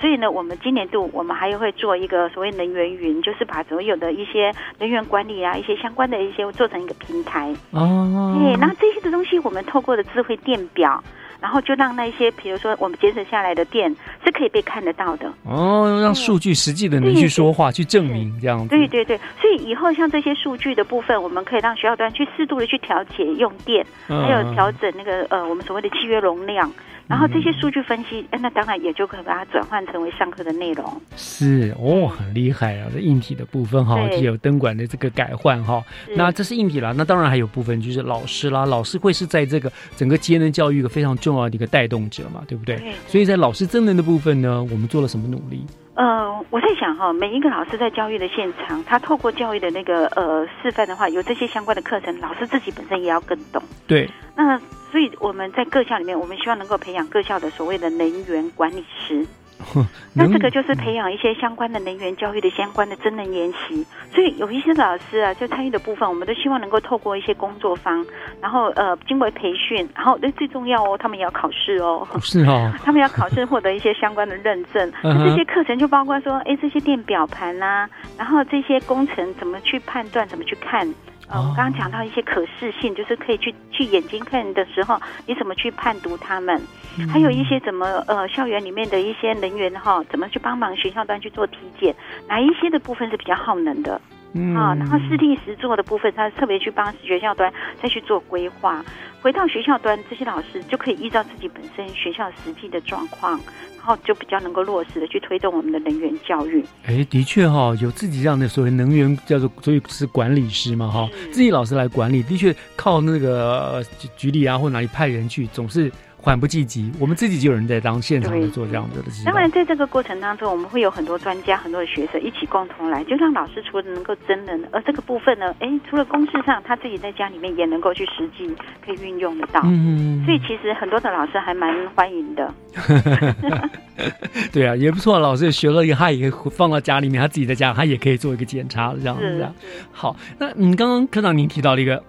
[0.00, 7.54] 所以呢，我们今年度我们还会做一个所谓能源云，就是把所有的一些能源管理啊、一些相关的一些做成一个平台。
[7.70, 11.02] 哦，对，然后这些的东西，我们透过的智慧电表。
[11.40, 13.94] 然后就让那些，比如说我们节省下来的电
[14.24, 15.32] 是可以被看得到的。
[15.44, 18.68] 哦，让数据实际的能去说话，去证明这样子。
[18.68, 26.72] 对对对，所以以后像这些数据的部分，我们可以让学校端去适度的去调节用电，嗯、还有调整那个呃我们所谓的契约容量。
[27.08, 30.84] 然后这些数据分析，那当然也就可以把它转换成为上课的内容。
[31.16, 32.88] 是哦，很厉害啊！
[32.92, 35.82] 这硬体的部分哈，就有灯管的这个改换哈。
[36.16, 42.76] 那这是硬体啦，那当然还有部分就是老师啦，老师会是在这个整个节能教育一个非常重要的一个带动者嘛，对不对？
[42.76, 45.64] 对所以在老师增能的部分呢，我们做了什么努力？
[45.96, 53.62] 呃，我在想哈，每一个老师在教育的现场，他透过教育的那个呃示范的话，有这些相关的课程，老师自己本身也要更懂。
[53.86, 54.08] 对。
[54.36, 54.58] 那
[54.92, 59.26] 所以我们在各校里面，我们希望能够培养各校的所谓的能源管理师。
[60.14, 68.04] 那这个就是培养一些相关的能源教育的相关的真人研习，所以有一些老师啊，就参与的部分，我们都希望能够透过一些工作坊，
[68.40, 74.88] 然后呃，经过培训，然后那最重要哦，他们也要考试哦，是哦， 他们要考试获得一些相关的认证。
[75.02, 80.86] 嗯 那这些课程就包括说，哎，这些电表盘啦、啊，然后这些工程怎么去判断，怎么去看。
[81.28, 86.60] 呃，我刚刚讲到一些可视性，就是可以去去眼睛看的时候，你怎么去判读他们？
[86.98, 91.94] 嗯还有一些怎么呃校园里面的一些人员哈，怎么去帮忙学校端去做体检？
[92.28, 94.00] 哪一些的部分是比较耗能的？
[94.36, 97.50] 嗯啊，然后实地实做的部分，他特别去帮学校端
[97.82, 98.84] 再去做规划。
[99.22, 103.32] 回到学校端，这些老师就可以依照自己本身学校实际的状况，
[103.76, 106.64] 然后就比较能够落实的去推动我们的能源教育。
[106.84, 113.82] 哎，的确哈、哦，有自己这样的所谓能源叫做，所以是管理师嘛哈，自己老师来管理，的确靠那个
[114.16, 115.90] 局里啊或哪里派人去，总是。
[116.26, 119.24] 缓不济急，我们自己就有人在当现场的做这样子的事。
[119.24, 128.52] 当然，在这个过程当中，我们会有很多专家、很多的学生一起共同来，就让老师除了能够真人，而这个部分呢，哎，除了公式上，他自己在家里面也能够去实际
[128.84, 129.60] 可以运用得到。
[129.66, 132.52] 嗯，所以其实很多的老师还蛮欢迎的。
[134.52, 135.20] 对啊，也不错。
[135.20, 139.48] 老师学了以后，他也放到家里面，他自己在家，他也可以做一个检查这样子。
[139.92, 142.02] 好，那嗯，刚刚科长您提到了一个。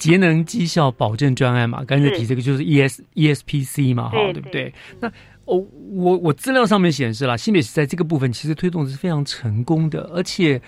[0.00, 4.72] 节能绩效保证专案嘛，刚才提这个就是 E S E S P C 嘛，哈，对不对？
[4.98, 5.06] 那
[5.44, 10.60] 哦，我我资料上面显示了，新北市在这个部分其实推动是非常成功的，而且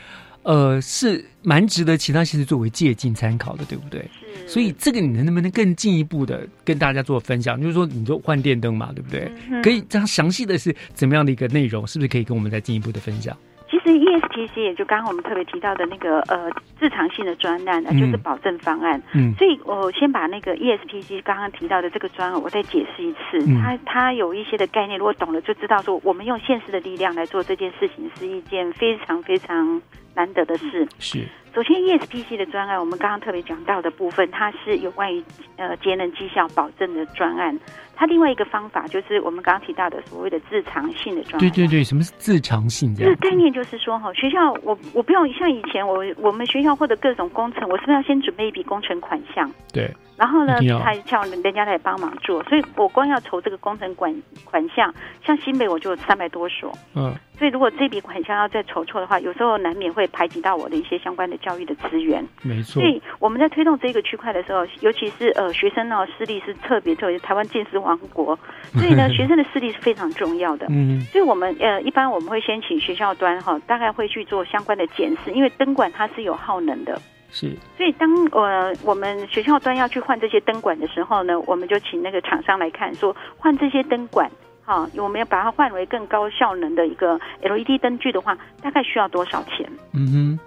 [0.43, 4.05] 呃是蛮值得其他县市作为借鉴参考的，对不对？
[4.47, 7.61] 所以这个你能不能更进一步的跟大家做分享？
[7.61, 9.31] 就是说，你就换电灯嘛，对不对？
[9.63, 11.87] 可以这样详细的是怎么样的一个内容？
[11.87, 13.37] 是不是可以跟我们再进一步的分享？
[13.83, 19.03] 其实 ESPC 也就刚刚我们特别提到的那个呃日常性的专案呢，就是保证方案。
[19.15, 23.45] 嗯，所以我先把那个 ESPC 刚刚提到的这个专案，我再解释一次。
[23.61, 29.81] 它它有一些的概念，如果懂了就知道说，我们用现实的力量来做这件事情，是一件非常非常
[30.15, 30.87] 难得的事。
[30.99, 31.29] 是。
[31.55, 35.23] 首先，ESPC 的专案，我们刚刚特别讲到的部分，它是有关于
[35.57, 37.59] 呃节能绩效保证的专案。
[37.95, 41.39] 它另外一个方法就是我们刚刚提到的所谓的自偿性的专案。
[41.41, 42.95] 对对对，什么是自偿性？
[42.97, 49.51] 这个概念就是说，哈，学校我我不用像以前我我们学校或者各种工程，我是不是要先准备一笔工程款项？
[49.75, 49.95] 对。
[50.17, 52.43] 然后呢，才叫人家来帮忙做。
[52.45, 54.93] 所以我光要筹这个工程款款项，
[55.25, 56.73] 像新北我就三百多所。
[56.95, 57.15] 嗯。
[57.37, 62.25] 所以如果这笔款项要再筹措的话，有时候难免会排挤到我的一些相关的教育的资源。
[62.43, 62.81] 没错。
[62.81, 68.39] 所以我们在推动这个区块的时候，尤其是呃学生呢，视力是特别特别，台湾近视王国，
[68.75, 70.67] 所以呢，学生的视力是非常重要的。
[70.71, 71.01] 嗯。
[71.13, 77.01] 所以我们呃一般我们会先请学校端哈，大概会去做相关的检视，因为灯管它是有耗能的。
[77.35, 84.31] 是，所以当呃我们学校端要去换这些灯管的时候呢，我们就请那个厂商来看，说换这些灯管，
[84.65, 89.69] 哈，我们要把它换为更高效能的一个 LED 灯具的话，大概需要多少钱？
[89.93, 90.41] 嗯哼，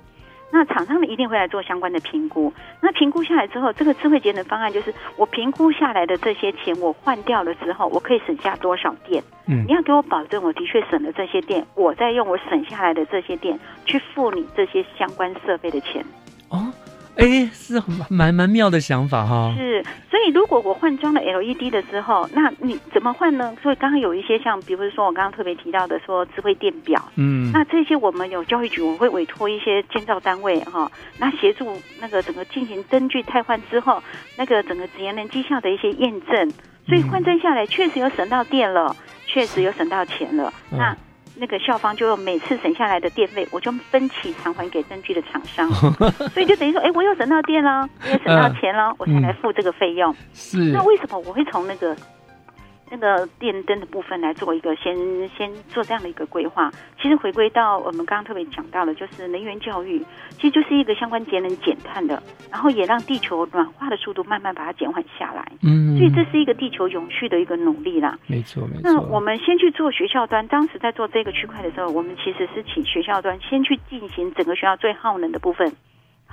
[0.51, 2.53] 那厂商呢一定会来做相关的评估。
[2.81, 9.21] 那评估下来之后，这个智慧节能方案就是我评估下来的这些钱，我换掉了之后，我可以省下多少电？
[9.47, 16.05] 嗯，你要给我保证，我的确省了这些电，我再用我省下来的这些电去付你这些相关设备的钱。
[16.49, 16.71] 哦，
[17.17, 19.53] 哎，是蛮蛮妙的想法哈。
[19.57, 23.55] 是，所以如果我换装了 LED 的时候，那你怎么换呢？
[23.63, 34.03] 所以刚刚有一些像，比如说我刚刚特别提到的，说智慧电表，嗯，那这些我们有教育局，我会委托一些建造单位哈，那协助那个整个进行灯具汰换之后，
[34.37, 36.51] 那个整个节能绩效的一些验证，
[36.87, 38.95] 所以换证下来确实有省到电了，
[39.25, 40.95] 确实有省到钱了，那。
[41.37, 45.69] 那个校方就用每次省下来的电费，我就分期偿还给灯具的厂商，
[46.33, 50.15] 所以就等于说，哎，我又省到电了，我也省到钱了，我才来付这个费用。
[50.33, 51.95] 是，那为什么我会从那个？
[52.95, 54.95] 那个电灯的部分来做一个先
[55.37, 56.71] 先做这样的一个规划，
[57.01, 59.99] 其实回归到我们刚刚特别讲到的，就是能源教育，
[60.31, 65.45] 其实就是一个相关节能减碳的，然后也让地球暖化的速度慢慢把它减缓下来。
[65.61, 68.17] 嗯，所以这是一个地球永续的一个努力啦。
[68.27, 68.81] 没错，没错。
[68.83, 75.69] 那我们先去做学校端，当时在做这个区块的时候，我们其实是请学校端先去进行整个学校最耗能的部分。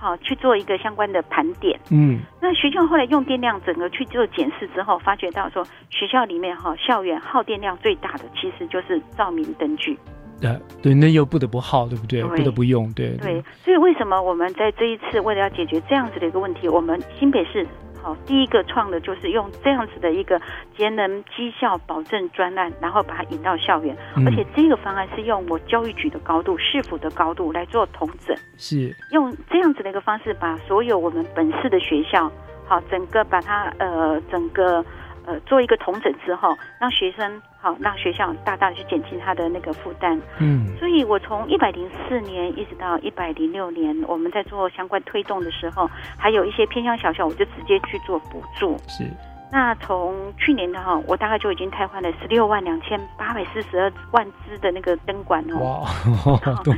[0.02, 1.78] 好，去做一个相关的盘点。
[1.92, 9.96] 嗯，那学校后来用电量整个去做检视之后，发觉到说学校里面哈校园耗电量最大的其实就是照明灯具。
[10.40, 10.50] 对
[10.82, 12.20] 对，那又不得不耗，对不对？
[12.24, 13.40] 不得不用，对对。
[13.64, 17.64] 所以为什么我们在这一次为了要解决这样子的一个问题，我们新北市。
[18.02, 20.40] 好，第一个创的就是用这样子的一个
[20.76, 23.96] 节能绩效保证专案，然后把它引到校园，
[24.26, 32.30] 而且这个方案是用我教育局的高度、市府的高度来做统整，是用这样子的一个方式，把所有我们本市的学校，
[32.66, 34.84] 好，整个把它呃整个。
[35.26, 40.20] 呃，做一个同整之后，让学生好，让学校大大的去减轻他的那个负担。
[40.40, 48.76] 嗯，所以我从一百零四年一直到一百零六年，我们在做相关推动的时候，还有一些偏向小校，我就直接去做补助。
[48.88, 49.04] 是。
[49.52, 55.84] 那从去年的哈，我大概就已经汰换了十六万两千八百四十二万支的那个灯管哦。
[56.24, 56.74] 哇， 多！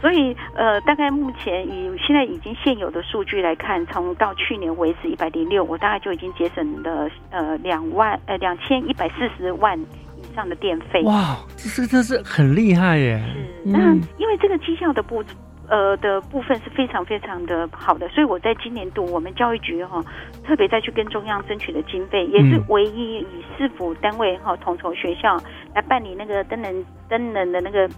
[0.00, 11.02] 所以呃，大概目前以现在已经现有的数据来看，从到去年为止一百零六，我大概就已经节省了呃两万呃两千一百四十万以上的电费。
[11.04, 13.22] 哇，这是这是很厉害耶！
[13.32, 15.22] 是，那因为这个绩效的不。
[15.68, 20.02] 呃的部分是非常非常的好的，所以我在今年度我们教育局哈
[20.44, 25.36] 特别再去跟中央争取的经费，也是唯一以市府单位哈统筹学校
[25.74, 27.88] 来办理那个灯能灯能的那个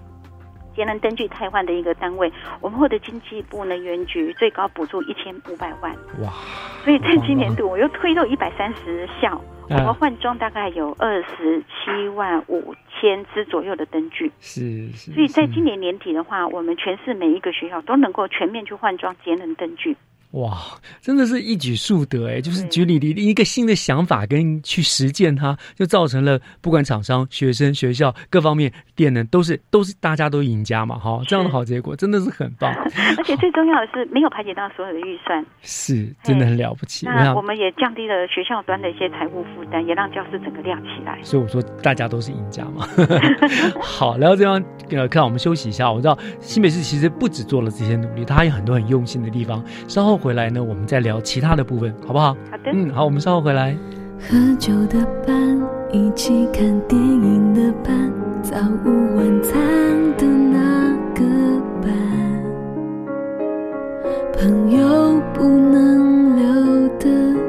[0.74, 5.92] 节能灯具汰换的一个单位，我们获得经济部能源局最高补助一千五百万
[6.22, 6.32] 哇！
[6.84, 9.40] 所以在今年度我又推动一百三十校。
[9.70, 15.12] 我们换装大概有二十七万五千支左右的灯具，是是。
[15.12, 19.96] 所以在今年年底的话，我们全市每一个学校都能够全面去换装节能灯具。
[20.32, 20.58] 哇，
[21.00, 22.38] 真的是一举数得哎！
[22.38, 32.70] 就是举例一个新的想法跟去实践它，就造成了不管厂商、学生、学校各方面电能都是都是大家都赢家嘛，哈，这样的好结果真的是很棒。
[33.16, 37.06] 而且最重要的是没有排解到所有的预算，是真的很了不起。
[37.06, 41.18] 那我们也降低了学校端的一些财务负担，也让教室整个亮起来。
[41.22, 42.86] 所以我说大家都是赢家嘛。
[43.80, 45.90] 好，然后这样呃，看我们休息一下。
[45.90, 49.64] 我知道新北市其实不止做了这些努力，它还有很多很用心的地方。
[49.88, 50.17] 稍后。
[50.18, 52.36] 回来呢，我们再聊其他的部分，好不好？
[52.50, 52.70] 好的。
[52.72, 53.76] 嗯，好，我们稍后回来。
[54.20, 55.60] 喝酒的伴，
[55.92, 58.12] 一起看电影的伴，
[58.42, 59.56] 早午晚餐
[60.16, 61.22] 的那个
[61.80, 61.92] 伴，
[64.32, 67.06] 朋友不能留得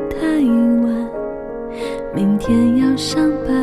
[0.09, 0.27] 太
[0.85, 1.09] 晚，
[2.13, 3.57] 明天要上班。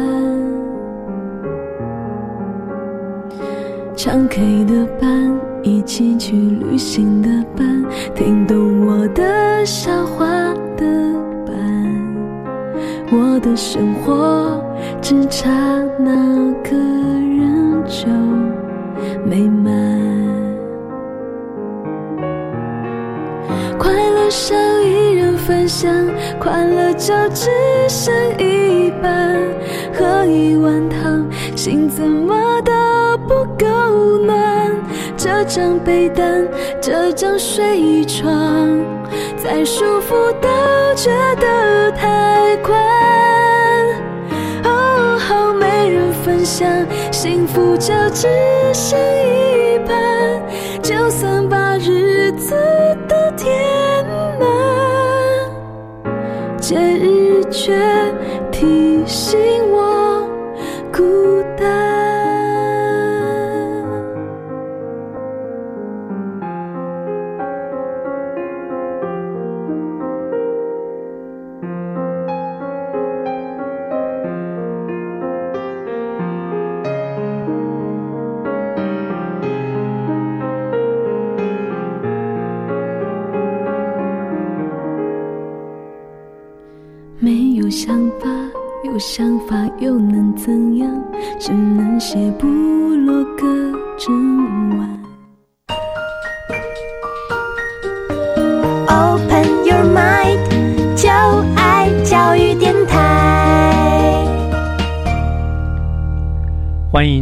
[3.94, 10.24] 唱 K 的伴，一起去旅行的伴，听懂我的笑话
[10.76, 10.86] 的
[11.44, 11.54] 伴，
[13.10, 14.62] 我的生活
[15.02, 15.50] 只差
[15.98, 18.06] 那个人就
[19.24, 19.74] 美满。
[23.76, 25.92] 快乐少一人分享，
[26.38, 27.50] 快乐就只
[27.88, 29.36] 剩一半，
[29.92, 32.72] 喝一碗汤，心怎么都
[33.26, 33.66] 不够
[34.24, 34.55] 暖，
[35.36, 36.48] 这张被单，
[36.80, 38.32] 这张睡床，
[39.36, 40.48] 再舒服都
[40.94, 42.74] 觉得太宽。
[44.64, 46.66] 哦，没人分享，
[47.12, 48.26] 幸福就只
[48.72, 50.42] 剩一半，
[50.82, 52.54] 就算把日子
[53.06, 53.54] 都填
[54.40, 54.48] 满，
[56.58, 57.76] 节日却
[58.50, 59.38] 提醒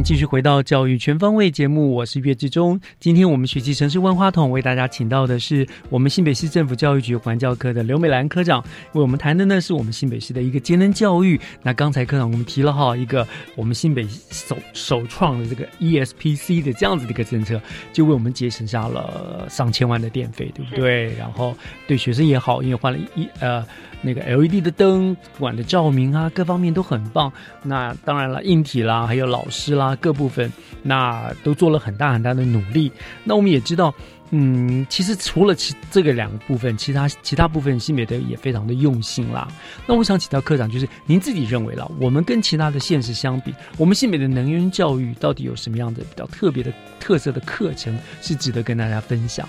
[0.04, 2.78] 继续回到教育全方位节目，我是岳志忠。
[3.00, 11.40] 今天我们学习城市万花筒，为大家请到的是我们新北市政府教育局环教科的刘美兰科长，为我们谈的呢是我们新北市的一个节能教育。
[11.62, 13.26] 那刚才科长我们提了哈一个
[13.56, 17.58] 我们新北首首创的这个 ESPC 的这样子的一个政策，
[17.90, 21.14] 就为我们节省下了上千万的电费，对不对？
[21.14, 21.56] 然后
[21.88, 23.64] 对学生也好，因为换了一呃。
[24.06, 27.32] 那个 LED 的灯，不管的照明啊，各方面都很棒。
[27.62, 32.90] 那当然了，硬体啦，还有老师啦，各部分那都做了很大很大的努力。
[33.22, 33.94] 那我们也知道，
[34.30, 39.48] 嗯，其实除了其这个两个部分，其他其他部分新美的也非常的用心啦。
[39.86, 49.48] 那我想请教科长，就是您自己认为了，我们跟其他的现实相比，我们新美的能源教育到底有什么样的比较特别的特色的课程是值得跟大家分享？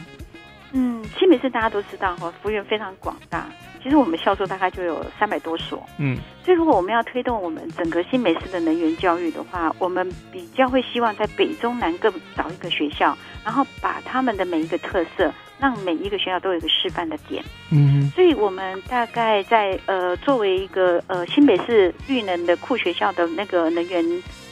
[0.77, 3.47] 嗯，新美市大家都知道哈，幅员非常广大。
[3.81, 15.31] 其实我们校数大概就有三百多所，嗯，所以如果我们要推动我们整个新美市的能源教育的话，我们比较会希望在北中南各找一个学校，然后把他们的每一个特色，
[15.65, 24.05] 让每一个学校都有一个示范的点，嗯，所以我们大概在呃作为一个呃新北市绿能的酷学校的那个能源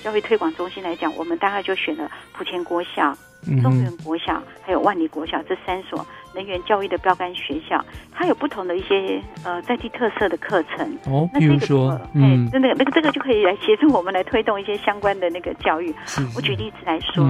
[0.03, 3.16] 教育推广中心来讲，我们大概就选了莆田国小、
[3.61, 6.03] 中原国小还有万里国小这三所。
[6.36, 10.84] 能源教育的标杆学校，它有不同的一些呃在地特色的课程。
[11.05, 15.93] 哦，那比如说，嗯，那个那个这个就可以来协助我们来推动一些相关的那个教育。
[16.36, 17.24] 我举例子来说，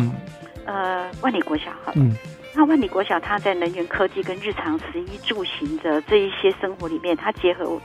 [0.65, 2.15] 呃，万里国小哈，嗯，
[2.55, 7.81] 那万里国小它在能源科技跟日常食衣住行的这一些生活里面，它结合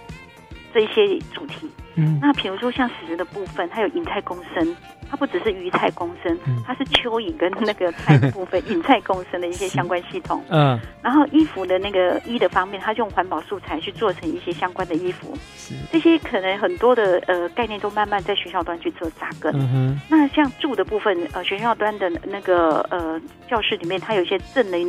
[0.75, 1.71] 这一些主题。
[1.97, 4.77] 嗯，那比如说像食的部分，它有银泰共生。
[5.11, 10.43] 它不只是鱼菜共生，它是蚯蚓跟那个菜的部分 引菜共生的一些相关系统。
[10.49, 15.37] 嗯，然后衣服的那个衣的方面，它用环保素材去做成一些相关的衣服。
[15.91, 19.53] 这些可能很多的呃概念都慢慢在学校端去做扎根。
[19.55, 24.81] 嗯那像住的部分，呃，学校端的那个呃教室里面，它有一些正能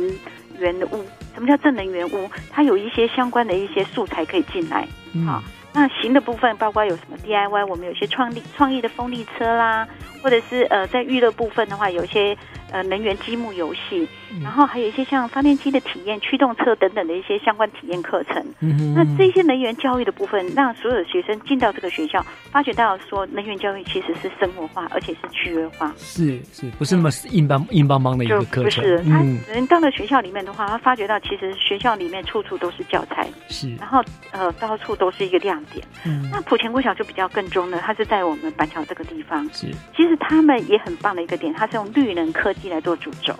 [0.58, 1.04] 源的屋。
[1.34, 2.28] 什么叫正能源屋？
[2.50, 4.86] 它有一些相关的一些素材可以进来。
[5.26, 5.42] 好。
[5.72, 7.66] 那行的部分包括有什么 DIY？
[7.66, 9.86] 我们有些创立创意的风力车啦，
[10.22, 12.36] 或者是呃在娱乐部分的话，有一些
[12.70, 14.08] 呃能源积木游戏，
[14.42, 18.44] 然后还有一些像发电机的体验、驱动车等等的一些相关体验课程。
[18.60, 25.92] 嗯那这些能源教育的部分，让所有的学生进到这个学校，发觉到说能源教育其实是生活化，而且是趣味化。
[25.96, 34.02] 是是，不是那么硬邦硬邦邦的一就个课程，不是，他嗯，人到了学校里面的话，他发觉到其实学校里面处处都是教材，是，然后
[34.32, 35.84] 呃到处都是一个亮点。
[36.04, 39.48] 嗯那普前国小就比较更中呢，它是在我们板桥这个地方。
[39.52, 43.34] 是，其实他们也很棒的一个点，它是用绿能科技来做主轴。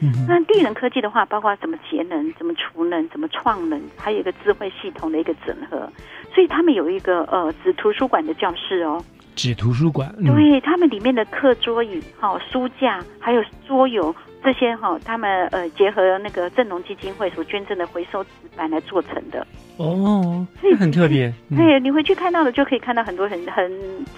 [0.00, 5.88] 嗯那地能科技的话，包括怎么节能、怎么储能、怎么创能，还有一个智慧系统的一个整合。
[6.34, 9.02] 所以他们有一个呃指图书馆的教室哦，
[9.34, 19.46] 纸图书馆，嗯，对他们里面的课桌椅、哈、书架，还有桌游这些哈、他们呃结合那个正农基金会所捐赠的回收纸板来做成的。
[19.76, 23.68] 哦，这很特别，嗯对你回去看到的就可以看到很多很很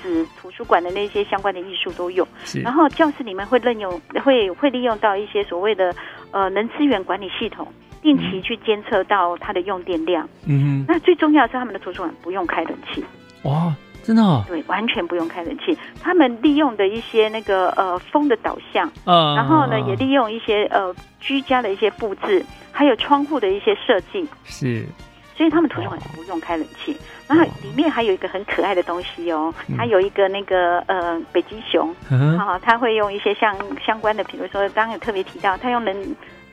[0.03, 2.27] 纸图书馆的那些相关的艺术都有。
[2.45, 5.95] 是然后教室里面会任用会会利用到一些所谓的
[6.31, 7.67] 呃能资源管理系统，
[8.03, 10.29] 定期去监测到它的用电量。
[10.47, 13.03] 嗯那最重要的是他们的图书馆不用开冷气。
[13.45, 13.73] 哇，
[14.07, 15.77] 真的哦，对，完全不用开冷气。
[16.01, 24.87] 他们利用的一些那个呃风的导向，嗯然后呢也利用一些呃居家的一些布置，还有窗户的一些设计，是，
[25.37, 26.97] 所以他们图书馆是不用开冷气。
[27.27, 29.77] 然后里面还有一个很可爱的东西哦，嗯。
[29.77, 35.93] 它有一个那个呃北极熊，嗯好、它会用一些像相关的，比如说刚刚有特别提到，它用能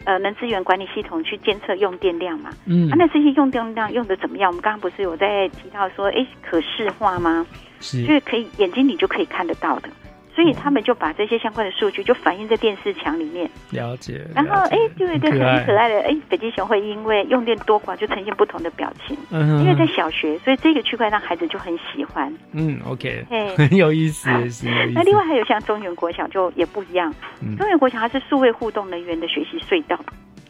[0.05, 2.49] 呃能资源管理系统去监测用电量嘛。
[2.65, 4.49] 嗯啊，那这些用电量用的怎么样？
[4.49, 7.45] 我们刚刚不是有在提到说，哎，可视化吗？
[7.79, 9.89] 是就是可以眼睛里就可以看得到的。
[10.35, 19.15] 所以他们就把这些相关的数据就反映在电视墙里面，了解，然后哎，就有一个很很可爱的哎，北极熊会因为用电多寡就呈现不同的表情。
[19.29, 19.63] 嗯哼。
[19.63, 22.33] 因为在小学，所以这个区块让孩子就很喜欢。
[22.51, 23.55] 嗯，OK，哎。
[23.55, 24.91] 很有意思，是有意思。
[24.95, 27.55] 那另外还有像中原国小就也不一样，嗯。
[27.57, 29.97] 中原国小它是数位互动能源的学习隧道，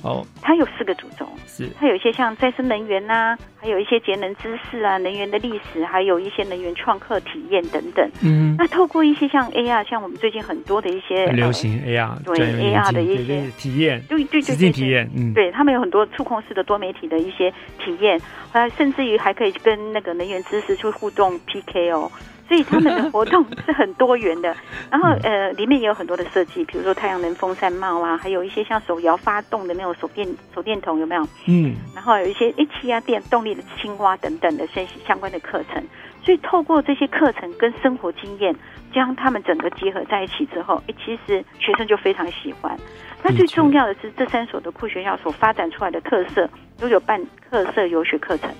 [0.03, 8.07] 哦，它有四个主轴，是它有一些像再生能源呐、还有一些节能知识啊、能源的历史，还有一些能源创客体验等等。
[8.21, 17.49] 嗯那透过一些像 AR，像我们最近很多的一些很流行 AR 对 AR 的一些体验，对对对对体验，嗯，对他们有很多触控式的多媒体的一些
[17.83, 18.19] 体验，
[18.51, 22.11] 啊，甚至于还可以跟那个能源知识去互动 PK 哦。
[22.53, 24.55] 所以他们的活动是很多元的，
[24.91, 31.27] 然后呃，里面也有很多的设计，比如说太阳能风扇帽啊，还有一些像手摇发动的那种手电手电筒，有没有？
[31.47, 35.83] 嗯，然后有一些诶气压电动力的青蛙等等的这些相关的课程。
[36.23, 38.55] 所以透过这些课程跟生活经验，
[38.93, 42.77] 将他们整个结合在一起之后，诶，其实学生就非常喜欢。
[43.23, 46.47] 那最重要的是，这三所的酷学校所发展出来的特色，
[46.79, 48.51] 都有办特色游学课程。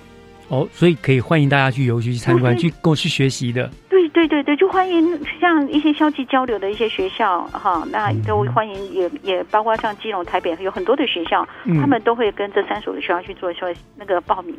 [0.48, 3.70] 哦，所以可以欢迎大家去游学去参观，去跟我去学习的。
[3.94, 14.52] 对对对对，就欢迎像一些校际交流的一些学校哈，那都欢迎也也包括像基隆、台北有很多的学校，嗯他们都会跟这三所的学校去做说那个报名，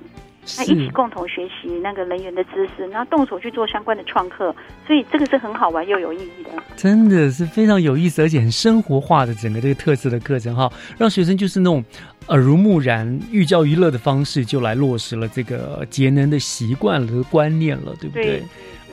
[0.58, 4.56] 那一起共同学习那个能源的知识，然后动手去做相关的创客，
[4.88, 6.52] 所以这个是很好玩又有意义的。
[6.78, 11.84] 真的是非常有意思，而且很生活化的整个这个特色的课程哈，让学生就是那种
[12.30, 18.26] 耳濡目染、寓教于乐的方式，就来落实了这个节能的习惯和、观念了，对不对？
[18.26, 18.44] 对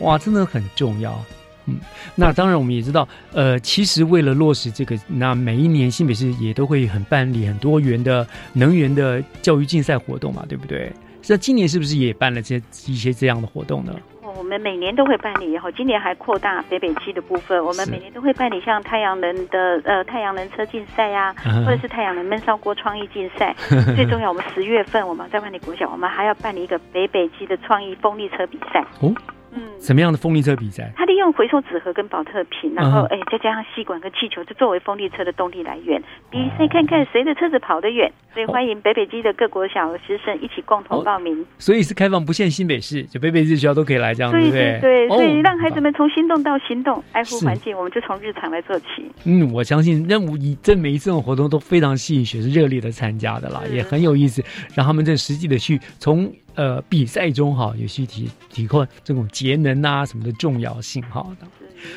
[0.01, 1.19] 哇，真的很重要。
[1.67, 1.77] 嗯，
[2.17, 10.93] 那当然我们也知道，呃，其实为了落实这个，那每一年新北市也都会很办理很多元的能源的教育竞赛活动嘛，对不对？
[11.29, 13.95] 那今年是不是也办了这一些这样的活动呢？
[14.23, 17.65] 哦，我们每年都会办理，然后今年还扩大北北基的部分。
[17.65, 23.55] 我们每年都会办理像太阳能的呃太阳能车竞赛呀，啊或者是太阳能焖烧锅创意竞赛。
[23.95, 28.85] 最重要，我们十月份我们在万里国小，我们还要办理一个北北基的创意风力车比赛。
[28.99, 29.15] 哦，
[29.53, 30.91] 嗯，什么样的风力车比赛？
[30.97, 38.11] 它利用回收纸盒跟保特瓶，然后嗯哎、再加上吸管跟气球，就作为风力车的动力来源，比赛看看谁的车子跑得远。
[38.33, 41.45] 所以欢迎北北基的各国小师生一起共同报名。
[41.59, 45.09] 所以是开放不限新北市，就北北基学校都可以来这样，对对不对？
[45.09, 48.87] 所以让孩子们从心动到行动，爱护环境，我们就从日常来做起。
[49.25, 54.43] 嗯，我相信任务以这每一次这种活动都非常吸引学生热烈的参加的啦，也很有意思，
[54.75, 61.27] 让他们这实际的去从呃比赛中哈，有些提提过这种节能啊什么的重要性哈。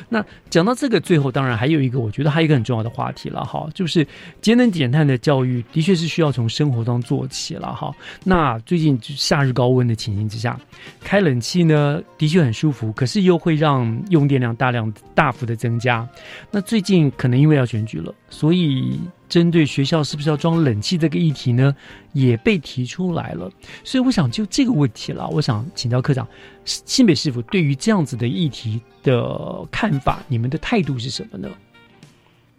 [0.09, 4.05] 那讲到这个，最后当然还有一个，我觉得还有一个很重要的话题了哈，就是
[4.41, 7.93] 节能减碳的教育，的确是需要从生活中做起了哈。
[8.23, 10.59] 那最近就夏日高温的情形之下，
[11.03, 16.07] 开冷气呢的确很舒服，可是又会让用电量大量大幅的增加。
[16.49, 18.99] 那最近可能因为要选举了，所以
[19.35, 21.75] 针对学校是不是要装冷气这个议题呢，
[22.13, 23.51] 也被提出来了。
[23.83, 26.25] 所以我想就这个问题了，我想请教科长，
[26.63, 31.49] 新北市府对于这样子的议题的看法，你们的态度是什么呢？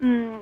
[0.00, 0.38] 嗯，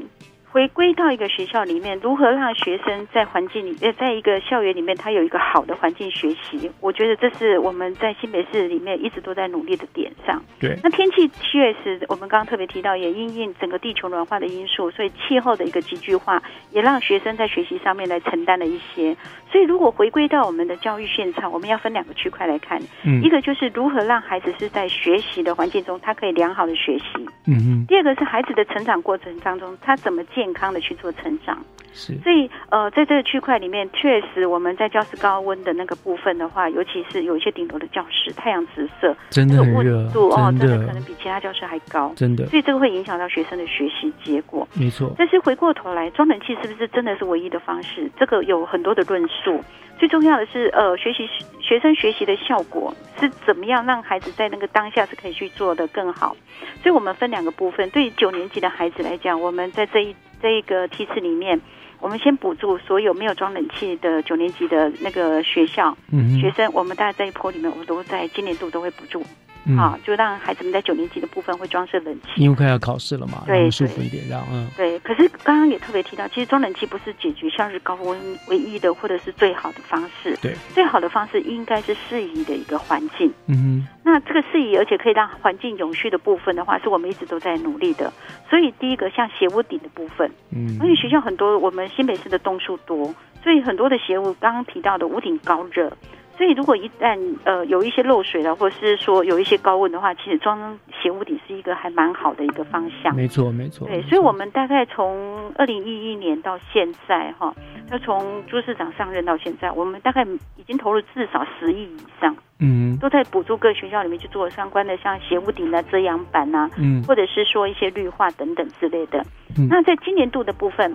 [0.55, 10.41] 回归到一个学校里面，如何让学生在环境里，呃，在一个校园里面，他有一个好的环境学习，我觉得这是我们在新北市里面一直都在努力的点上。
[10.61, 16.41] 对，那天气确实，我们刚刚特别提到，也因应整个地球暖化的因素，所以气候的一个急剧化，
[16.71, 19.17] 也让学生在学习上面来承担了一些。
[19.51, 27.05] 所以，如果回归到我们的教育现场，我们要分两个区块来看，嗯一个就是如何让孩子是在学习的环境中，他可以良好的学习。
[27.49, 31.57] 嗯嗯，第二个是孩子的成长过程当中，他怎么健康的去做成长。
[31.97, 44.67] 是所以，呃，在这个区块里面，确实我们在教室高温的那个部分的话，尤其是有一些顶楼的教室，太阳直射，真的很热温度哦，真的真的可能比其他教室还高，真的所以这个会影响到学生的学习结果。
[44.75, 48.11] 没错，但是回过头来，装冷气是不是真的是唯一的方式？
[48.19, 49.63] 这个有很多的论述。
[49.99, 51.29] 最重要的是，呃，学习
[51.61, 56.37] 学生学习的效果是怎么样让孩子在那个当下是可以去做的更好。
[56.83, 57.89] 所以我们分两个部分。
[57.91, 61.59] 对于九年级的孩子来讲，我们在这一这一个梯次里面，
[62.01, 69.23] 我们先补助所有没有装冷气的九年级的那个学校、嗯学生，我们大概这一波里面，我们都在今年度都会补助。
[69.67, 72.43] 嗯啊，就让孩子们在九年级的部分会装设冷气。
[72.43, 80.37] 因为快要考试了嘛，对让舒服一点，这样嗯，对，可是刚刚也特别提到，其实装冷气不是解决夏日高温唯一的或者是最好的方式。
[80.43, 83.33] 对，最好的方式应该是适宜的一个环境。
[83.47, 88.13] 嗯哼那这个适宜而且可以让环境永续的部分的话，是我们一直都在努力的。
[88.51, 95.91] 所以第一个像斜屋顶的部分，嗯因为学校很多，我们新北市的栋数多，所以很多的斜屋刚刚提到的屋顶高热。
[96.37, 103.15] 所以，如果一旦呃有一些漏水了，或者是说有一些高温的话，其实装斜屋顶是一个还蛮好的一个方向。
[103.15, 107.55] 没错没错，对，所以我们大概从二零一一年到现在哈，
[107.91, 110.25] 要从朱市长上任到现在，我们大概
[110.57, 119.25] 已经投入至少十亿以上，嗯都在补助各学校里面去做相关的像斜屋顶啊、遮阳板啊，嗯或者是说一些绿化等等之类的。
[119.57, 120.95] 嗯那在今年度的部分。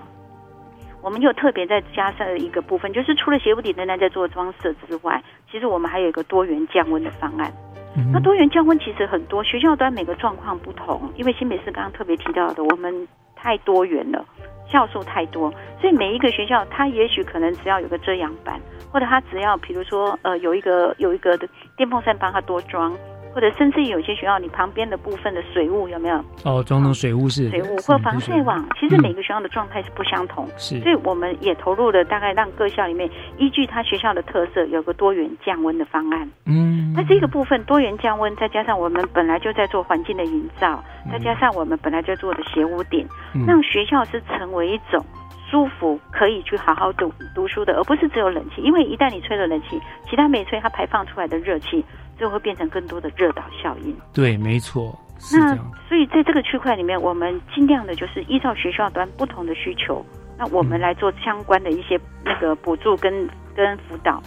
[1.02, 7.52] 我们又特别再加上一个部分，就是除了斜屋顶仍然在做装设之外，其实我们还有一个多元降温的方案。
[7.96, 14.24] 嗯那多元降温其实很多学校端每个状况不同，因为新北市刚刚特别提到的，我们太多元了，
[14.68, 18.60] 校数太多，所以每一个学校它也许可能只要有个遮阳板，
[18.92, 22.96] 或者它只要比如说呃有一个有一个的电风扇帮它多装，
[23.34, 26.24] 或者甚至有些学校你旁边的部分的水雾有没有？
[26.44, 30.80] 哦，装成水雾是，水雾或嗯防晒网，其实每个学校的状态是不相同，是。
[30.82, 36.30] 所以我们也投入了大概让各校里面依据它学校的特色，有个多元降温的方案。
[36.46, 41.12] 嗯，那这个部分多元降温，再加上我们本来就在做环境的营造，嗯。
[41.12, 43.46] 再加上我们本来就做的斜屋顶，嗯。
[43.46, 45.04] 让学校是成为一种
[45.50, 48.62] 舒服可以去好好读读书的，而不是只有冷气。
[48.62, 51.84] 因为一旦你吹了冷气，其他没吹，它排放出来的热气，
[52.20, 53.96] 就会变成更多的热岛效应。
[54.14, 54.98] 对，没错，
[55.34, 55.56] 那，
[55.88, 60.06] 所以在这个区块里面，我们尽量的就是依照学校端不同的需求，
[60.38, 64.22] 那我们来做相关的一些那个补助跟跟辅导。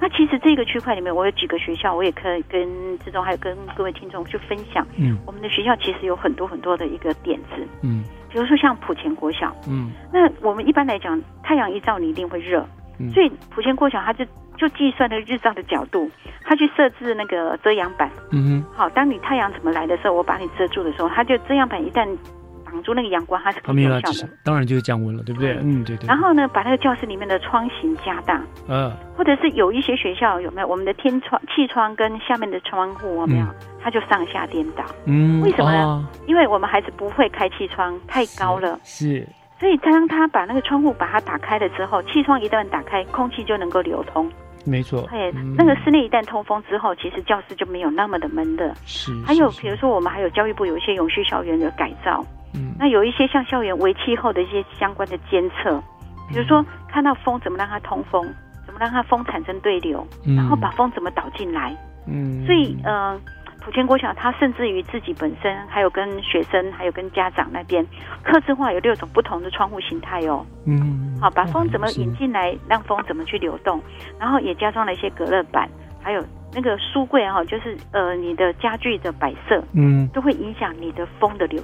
[0.00, 4.86] 那其实这个区块里面，我有几个学校，我也可以跟志忠还有跟各位听众去分享。
[4.96, 5.18] 嗯。
[5.26, 8.04] 我们的学校其实有很多很多的一个点子，嗯。
[8.30, 9.90] 比如说像普前国小，嗯。
[10.12, 12.64] 那我们一般来讲，太阳一照你一定会热，
[13.00, 13.10] 嗯。
[13.10, 14.24] 所以普前国小它就
[14.58, 16.10] 就计算了日照的角度，
[16.44, 18.10] 它去设置那个遮阳板。
[18.32, 22.06] 嗯哼好，当你太阳怎么来的时候，我把你遮住的时候，它就遮阳板一旦
[22.66, 24.32] 挡住那个阳光，它是哼，他们可以有效要至少的。
[24.44, 25.56] 当然就是降温了，对不对？
[25.62, 26.06] 嗯，对对。
[26.06, 33.46] 然后呢，把那个教室里面的窗型加大，呃，或者是有一些学校有没有我们的天窗、气窗跟下面的窗户有没有？
[33.80, 34.84] 它就上下颠倒。
[35.06, 35.78] 嗯，为什么呢？
[35.84, 38.78] 哦因为我们孩子不会开气窗，太高了。
[38.84, 39.26] 是，
[39.58, 44.30] 所以当他把那个窗户把它打开了之后，气窗一旦打开，空气就能够流通。
[44.68, 45.08] 没错。
[45.10, 48.72] 哎，嗯那个室内一旦通风之后，其实教室就没有那么的闷热。
[48.84, 55.82] 是，还有比如说，我们还有教育部有一些永续校园的改造，嗯，那有一些像校园为气候的一些相关的监测，
[56.28, 58.22] 比如说看到风怎么让它通风，
[58.66, 61.74] 怎么让它风产生对流，嗯然后把风怎么导进来。
[62.10, 63.20] 嗯，所以，呃，
[63.68, 67.86] 普全国小它甚至于自己本身，还有跟学生，还有跟家长那边，
[68.22, 70.42] 客制化有六种不同的窗户形态哦。
[70.64, 73.78] 嗯，好，把风怎么引进来，让风怎么去流动，
[74.18, 75.68] 然后也加装了一些隔热板，
[76.02, 81.62] 还有那个书柜哈、就是呃你的家具的摆设，嗯，都会影响你的风的流。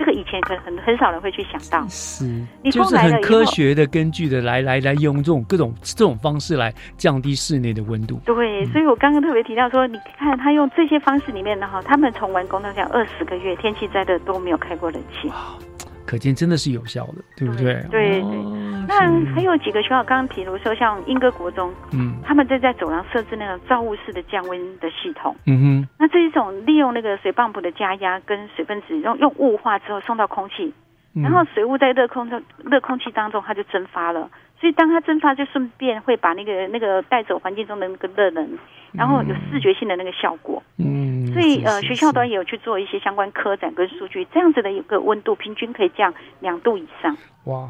[0.00, 2.24] 这个以前可能很很少人会去想到，是，
[2.62, 8.18] 你就是很科学的根据的来来来用这种各种这种方式来降低室内的温度。
[8.24, 15.30] 对，所以我刚刚特别提到说，你看他用这些方式里面的哈，他们从完工到现在二十个月，天气再热都没有开过冷气。
[16.10, 17.74] 可见真的是有效的，对不对？
[17.88, 18.98] 对对，哦那
[19.32, 25.36] 还有几个学校，刚刚比如说像英歌国中，嗯他们就在走廊设置那种造物式的降温的系统。
[25.46, 30.74] 嗯哼那这一种利用那个水泵浦的加压跟水分子，用用雾化之后送到空气，
[31.14, 34.28] 然后水雾在热空中、热空气当中，它就蒸发了。
[34.60, 38.58] 所以当它蒸发，就顺便会把那个那个带走环境中的那个热能，
[38.92, 40.62] 然后有视觉性的那个效果。
[40.76, 40.84] 嗯，
[41.32, 47.16] 所以呃，学校端也有去做一些相关科展跟数据，这样子的一个温度平均可以降两度以上。
[47.44, 47.68] 哇，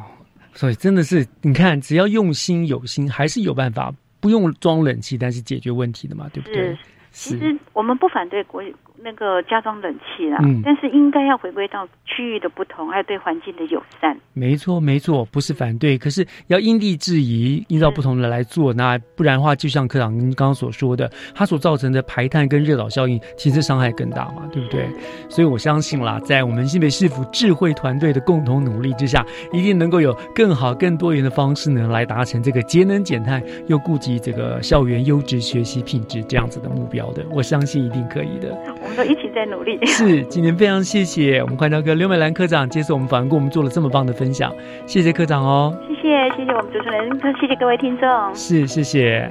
[0.53, 6.77] 所以真的是你看，只要用心有心，还是有办法，不用装冷气，但是解决问题的嘛，对不对？
[7.13, 8.63] 其实我们不反对国
[9.03, 14.17] 那个加装冷气啦，嗯但是应该要回归到区域的不同，还有对环境的友善。
[14.33, 18.73] 没错，没错，不是反对，可是要因地制宜，依照不同的来做。
[18.75, 24.89] 那不然的话，就像科长您刚刚所说的，它所造成的排碳跟热岛效应，其实伤害更大嘛，对不对？
[25.29, 37.25] 所以我相信啦，在我们新北市府智慧团队的共同努力之下，一定能够有更好、更多元的方式呢，来达成这个节能减碳又顾及这个校园优质学习品质这样子的目标的。
[37.31, 38.51] 我相信一定可以的。
[38.97, 39.79] 都一起在努力。
[39.87, 44.53] 是，今天非常谢谢我们快乐哥刘美兰科长接受我们访问，跟我们做了这么棒的分享，
[44.87, 45.77] 谢谢科长哦。
[45.89, 47.09] 谢谢谢谢我们主持人，
[47.41, 48.35] 谢谢各位听众。
[48.35, 49.31] 是，谢谢。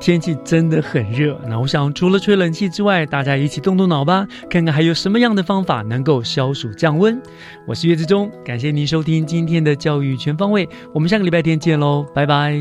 [0.00, 7.18] 天气真的很热，那我想除了吹冷气之外，大家一起动动脑吧，看看还有什么样的方法能够消暑降温。
[7.64, 12.54] 我是岳志忠，感谢您收听今天的教育全方位，我们下个礼拜天见喽，拜拜。